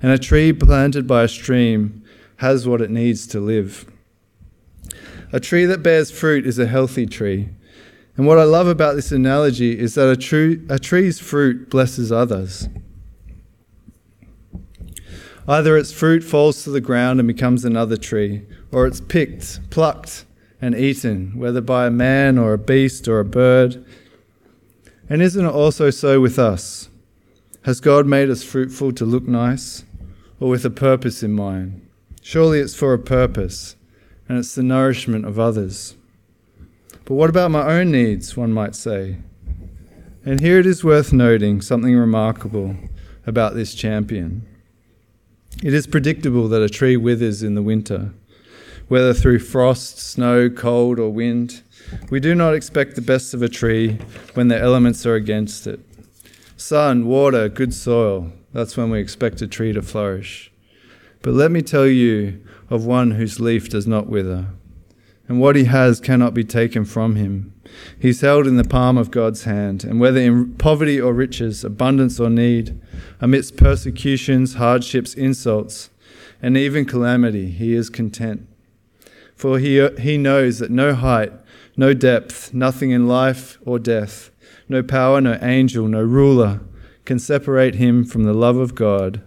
And 0.03 0.11
a 0.11 0.19
tree 0.19 0.53
planted 0.53 1.07
by 1.07 1.23
a 1.23 1.29
stream 1.29 2.03
has 2.39 2.67
what 2.67 2.81
it 2.81 2.91
needs 2.91 3.27
to 3.29 3.41
live. 3.41 3.87
A 5.33 5.39
tree 5.39 5.67
that 5.67 5.83
bears 5.83 6.11
fruit 6.11 6.47
is 6.47 6.59
a 6.59 6.67
healthy 6.67 7.07
tree. 7.07 7.51
And 8.17 8.27
what 8.27 8.39
I 8.39 8.45
love 8.45 8.67
about 8.67 8.97
this 8.97 9.13
analogy 9.13 9.79
is 9.79 9.95
that 9.95 10.11
a, 10.11 10.17
true, 10.17 10.67
a 10.69 10.79
tree's 10.79 11.21
fruit 11.21 11.71
blesses 11.71 12.11
others. 12.11 12.69
Either 15.47 15.77
its 15.77 15.93
fruit 15.93 16.25
falls 16.25 16.65
to 16.65 16.71
the 16.71 16.81
ground 16.81 17.21
and 17.21 17.27
becomes 17.27 17.65
another 17.65 17.97
tree, 17.97 18.47
or 18.73 18.87
it's 18.87 19.01
picked, 19.01 19.71
plucked, 19.71 20.25
and 20.61 20.75
eaten, 20.75 21.33
whether 21.37 21.61
by 21.61 21.87
a 21.87 21.91
man 21.91 22.39
or 22.39 22.53
a 22.53 22.59
beast 22.59 23.09
or 23.09 23.21
a 23.21 23.25
bird. 23.25 23.85
And 25.09 25.23
isn't 25.23 25.45
it 25.45 25.49
also 25.49 25.91
so 25.91 26.21
with 26.21 26.39
us? 26.39 26.89
Has 27.63 27.81
God 27.81 28.07
made 28.07 28.31
us 28.31 28.43
fruitful 28.43 28.93
to 28.93 29.05
look 29.05 29.27
nice 29.27 29.85
or 30.39 30.49
with 30.49 30.65
a 30.65 30.71
purpose 30.71 31.23
in 31.23 31.33
mind? 31.33 31.87
Surely 32.23 32.61
it's 32.61 32.75
for 32.75 32.93
a 32.95 32.99
purpose, 32.99 33.77
and 34.29 34.39
it's 34.39 34.55
the 34.55 34.63
nourishment 34.63 35.25
of 35.25 35.39
others. 35.39 35.97
But 37.05 37.15
what 37.15 37.31
about 37.31 37.51
my 37.51 37.67
own 37.67 37.91
needs, 37.91 38.37
one 38.37 38.53
might 38.53 38.75
say? 38.75 39.17
And 40.25 40.41
here 40.41 40.59
it 40.59 40.67
is 40.67 40.85
worth 40.85 41.13
noting 41.13 41.61
something 41.61 41.97
remarkable 41.97 42.77
about 43.27 43.55
this 43.55 43.75
champion. 43.75 44.47
It 45.63 45.75
is 45.75 45.87
predictable 45.87 46.47
that 46.49 46.63
a 46.63 46.69
tree 46.69 46.97
withers 46.97 47.43
in 47.43 47.55
the 47.55 47.63
winter, 47.63 48.13
whether 48.91 49.15
through 49.15 49.39
frost, 49.39 49.99
snow, 49.99 50.51
cold, 50.51 50.99
or 50.99 51.11
wind. 51.11 51.63
We 52.11 52.19
do 52.19 52.35
not 52.35 52.55
expect 52.55 52.97
the 52.97 53.01
best 53.01 53.33
of 53.33 53.41
a 53.41 53.49
tree 53.49 54.01
when 54.35 54.49
the 54.49 54.59
elements 54.59 55.07
are 55.07 55.15
against 55.15 55.69
it. 55.69 55.79
Sun, 56.57 57.07
water, 57.07 57.49
good 57.49 57.73
soil, 57.73 58.33
that's 58.53 58.77
when 58.77 58.91
we 58.91 58.99
expect 58.99 59.43
a 59.43 59.47
tree 59.47 59.73
to 59.75 59.81
flourish. 59.81 60.51
But 61.23 61.35
let 61.35 61.53
me 61.53 61.63
tell 61.63 61.87
you 61.87 62.45
of 62.69 62.85
one 62.85 63.13
whose 63.13 63.39
leaf 63.39 63.69
does 63.69 63.87
not 63.87 64.09
wither, 64.09 64.47
and 65.29 65.41
what 65.41 65.55
he 65.55 65.67
has 65.67 66.01
cannot 66.01 66.35
be 66.35 66.43
taken 66.43 66.85
from 66.85 67.15
him. 67.15 67.55
He's 67.97 68.23
held 68.23 68.49
in 68.49 68.57
the 68.57 68.65
palm 68.65 68.99
of 68.99 69.13
God's 69.13 69.45
hand, 69.45 69.85
and 69.85 70.01
whether 70.01 70.19
in 70.19 70.55
poverty 70.55 71.01
or 71.01 71.13
riches, 71.13 71.63
abundance 71.63 72.19
or 72.19 72.29
need, 72.29 72.81
amidst 73.21 73.57
persecutions, 73.57 74.55
hardships, 74.55 75.15
insults, 75.15 75.91
and 76.43 76.57
even 76.57 76.85
calamity, 76.85 77.53
he 77.53 77.73
is 77.73 77.89
content. 77.89 78.49
For 79.41 79.59
he, 79.59 79.89
he 79.99 80.19
knows 80.19 80.59
that 80.59 80.71
no 80.71 80.93
height, 80.95 81.33
no 81.75 81.95
depth, 81.95 82.53
nothing 82.53 82.91
in 82.91 83.09
life 83.09 83.57
or 83.65 83.79
death, 83.79 84.31
no 84.69 84.83
power, 84.83 85.19
no 85.19 85.39
angel, 85.41 85.89
no 85.89 86.03
ruler 86.03 86.61
can 87.07 87.19
separate 87.19 87.77
him 87.77 88.05
from 88.05 88.25
the 88.25 88.35
love 88.35 88.59
of 88.59 88.75
God 88.75 89.23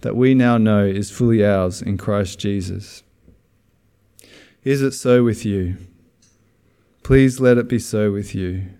that 0.00 0.16
we 0.16 0.32
now 0.32 0.56
know 0.56 0.86
is 0.86 1.10
fully 1.10 1.44
ours 1.44 1.82
in 1.82 1.98
Christ 1.98 2.38
Jesus. 2.38 3.02
Is 4.64 4.80
it 4.80 4.92
so 4.92 5.22
with 5.22 5.44
you? 5.44 5.76
Please 7.02 7.38
let 7.38 7.58
it 7.58 7.68
be 7.68 7.78
so 7.78 8.10
with 8.10 8.34
you. 8.34 8.70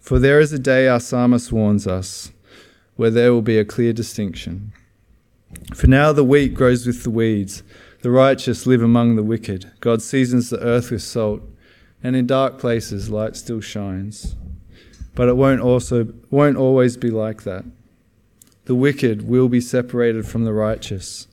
For 0.00 0.18
there 0.18 0.40
is 0.40 0.52
a 0.52 0.58
day, 0.58 0.88
our 0.88 0.98
psalmist 0.98 1.52
warns 1.52 1.86
us, 1.86 2.32
where 2.96 3.10
there 3.10 3.32
will 3.32 3.42
be 3.42 3.60
a 3.60 3.64
clear 3.64 3.92
distinction. 3.92 4.72
For 5.72 5.86
now 5.86 6.12
the 6.12 6.24
wheat 6.24 6.52
grows 6.52 6.84
with 6.84 7.04
the 7.04 7.10
weeds, 7.10 7.62
the 8.02 8.10
righteous 8.10 8.66
live 8.66 8.82
among 8.82 9.16
the 9.16 9.22
wicked. 9.22 9.70
God 9.80 10.00
seasons 10.00 10.50
the 10.50 10.60
earth 10.60 10.90
with 10.90 11.02
salt 11.02 11.42
and 12.02 12.16
in 12.16 12.26
dark 12.26 12.58
places 12.58 13.10
light 13.10 13.36
still 13.36 13.60
shines. 13.60 14.36
But 15.14 15.28
it 15.28 15.36
won't 15.36 15.60
also 15.60 16.12
won't 16.30 16.56
always 16.56 16.96
be 16.96 17.10
like 17.10 17.42
that. 17.42 17.64
The 18.64 18.74
wicked 18.74 19.28
will 19.28 19.48
be 19.48 19.60
separated 19.60 20.26
from 20.26 20.44
the 20.44 20.52
righteous, 20.52 21.26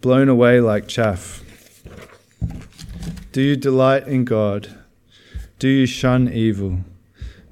blown 0.00 0.28
away 0.28 0.60
like 0.60 0.86
chaff. 0.86 1.42
Do 3.32 3.40
you 3.40 3.56
delight 3.56 4.06
in 4.06 4.24
God? 4.24 4.78
Do 5.58 5.68
you 5.68 5.86
shun 5.86 6.28
evil? 6.28 6.80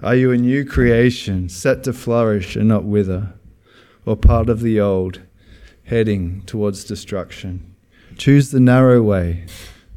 Are 0.03 0.15
you 0.15 0.31
a 0.33 0.37
new 0.37 0.65
creation, 0.65 1.49
set 1.49 1.83
to 1.85 1.93
flourish 1.93 2.57
and 2.57 2.69
not 2.69 2.85
wither, 2.85 3.33
or 4.05 4.17
part 4.17 4.49
of 4.49 4.61
the 4.61 4.81
old, 4.81 5.21
heading 5.85 6.43
towards 6.43 6.85
destruction? 6.85 7.72
Choose 8.17 8.51
the 8.51 8.61
narrow 8.61 9.03
way, 9.03 9.47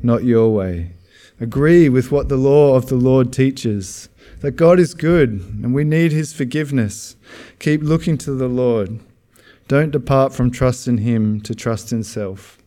not 0.02 0.24
your 0.24 0.54
way 0.54 0.96
agree 1.40 1.90
with 1.90 2.12
what 2.12 2.30
the 2.30 2.38
law 2.38 2.76
of 2.76 2.88
the 2.88 2.96
Lord 2.96 3.34
teaches 3.34 4.10
that 4.40 4.52
God 4.52 4.80
is 4.80 4.94
good 4.94 5.32
and 5.32 5.74
we 5.74 5.84
need 5.84 6.12
his 6.12 6.34
forgiveness. 6.34 7.16
Keep 7.60 7.82
looking 7.82 8.18
to 8.20 8.32
the 8.32 8.48
Lord. 8.48 9.00
Don't 9.68 9.92
depart 9.92 10.34
from 10.34 10.52
trust 10.52 10.88
in 10.88 11.00
him 11.00 11.42
to 11.42 11.56
trust 11.56 11.92
in 11.92 12.04
self. 12.04 12.58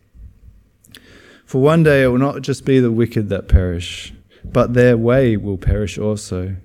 For 1.45 1.61
one 1.61 1.83
day 1.83 2.03
it 2.03 2.07
will 2.07 2.19
not 2.19 2.41
just 2.41 2.65
be 2.65 2.79
the 2.79 2.91
wicked 2.91 3.29
that 3.29 3.47
perish, 3.47 4.13
but 4.43 4.73
their 4.73 4.97
way 4.97 5.35
will 5.37 5.57
perish 5.57 5.97
also. 5.97 6.55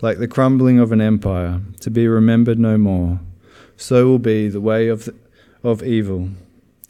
like 0.00 0.18
the 0.18 0.28
crumbling 0.28 0.78
of 0.78 0.92
an 0.92 1.00
empire, 1.00 1.60
to 1.80 1.90
be 1.90 2.08
remembered 2.08 2.58
no 2.58 2.78
more. 2.78 3.20
So 3.76 4.06
will 4.06 4.18
be 4.18 4.48
the 4.48 4.60
way 4.60 4.88
of, 4.88 5.04
the, 5.04 5.14
of 5.62 5.82
evil. 5.82 6.30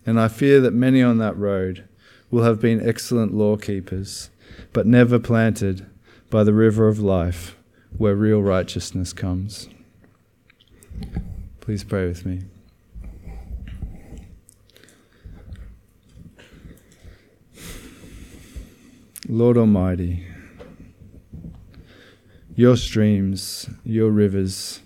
And 0.04 0.18
I 0.18 0.28
fear 0.28 0.60
that 0.60 0.72
many 0.72 1.02
on 1.02 1.18
that 1.18 1.36
road 1.36 1.84
will 2.30 2.42
have 2.42 2.60
been 2.60 2.86
excellent 2.86 3.34
law 3.34 3.56
keepers, 3.56 4.30
but 4.72 4.86
never 4.86 5.18
planted 5.18 5.86
by 6.30 6.44
the 6.44 6.54
river 6.54 6.88
of 6.88 6.98
life 6.98 7.56
where 7.96 8.14
real 8.14 8.42
righteousness 8.42 9.12
comes. 9.12 9.68
Please 11.60 11.84
pray 11.84 12.06
with 12.08 12.26
me. 12.26 12.40
Lord 19.28 19.56
Almighty, 19.56 20.26
your 22.56 22.76
streams, 22.76 23.68
your 23.84 24.10
rivers 24.10 24.80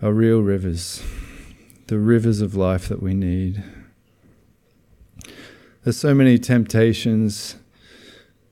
are 0.00 0.12
real 0.12 0.40
rivers, 0.40 1.02
the 1.88 1.98
rivers 1.98 2.40
of 2.40 2.54
life 2.54 2.88
that 2.88 3.02
we 3.02 3.12
need. 3.12 3.62
There's 5.84 5.98
so 5.98 6.14
many 6.14 6.38
temptations 6.38 7.56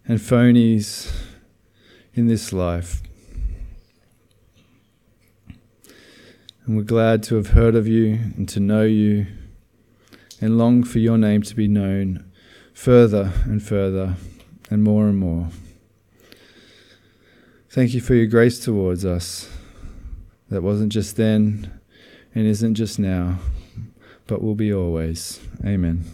and 0.06 0.18
phonies 0.18 1.10
in 2.12 2.26
this 2.26 2.52
life. 2.52 3.00
And 6.66 6.76
we're 6.76 6.82
glad 6.82 7.22
to 7.24 7.36
have 7.36 7.48
heard 7.48 7.74
of 7.74 7.88
you 7.88 8.18
and 8.36 8.46
to 8.50 8.60
know 8.60 8.82
you 8.82 9.28
and 10.42 10.58
long 10.58 10.84
for 10.84 10.98
your 10.98 11.16
name 11.16 11.40
to 11.44 11.56
be 11.56 11.68
known 11.68 12.30
further 12.74 13.32
and 13.44 13.62
further 13.62 14.16
and 14.68 14.84
more 14.84 15.06
and 15.06 15.16
more. 15.16 15.48
Thank 17.70 17.94
you 17.94 18.02
for 18.02 18.14
your 18.14 18.26
grace 18.26 18.58
towards 18.58 19.06
us. 19.06 19.48
That 20.50 20.62
wasn't 20.62 20.92
just 20.92 21.16
then 21.16 21.80
and 22.34 22.46
isn't 22.46 22.74
just 22.74 22.98
now, 22.98 23.38
but 24.26 24.42
will 24.42 24.54
be 24.54 24.70
always. 24.70 25.40
Amen. 25.64 26.04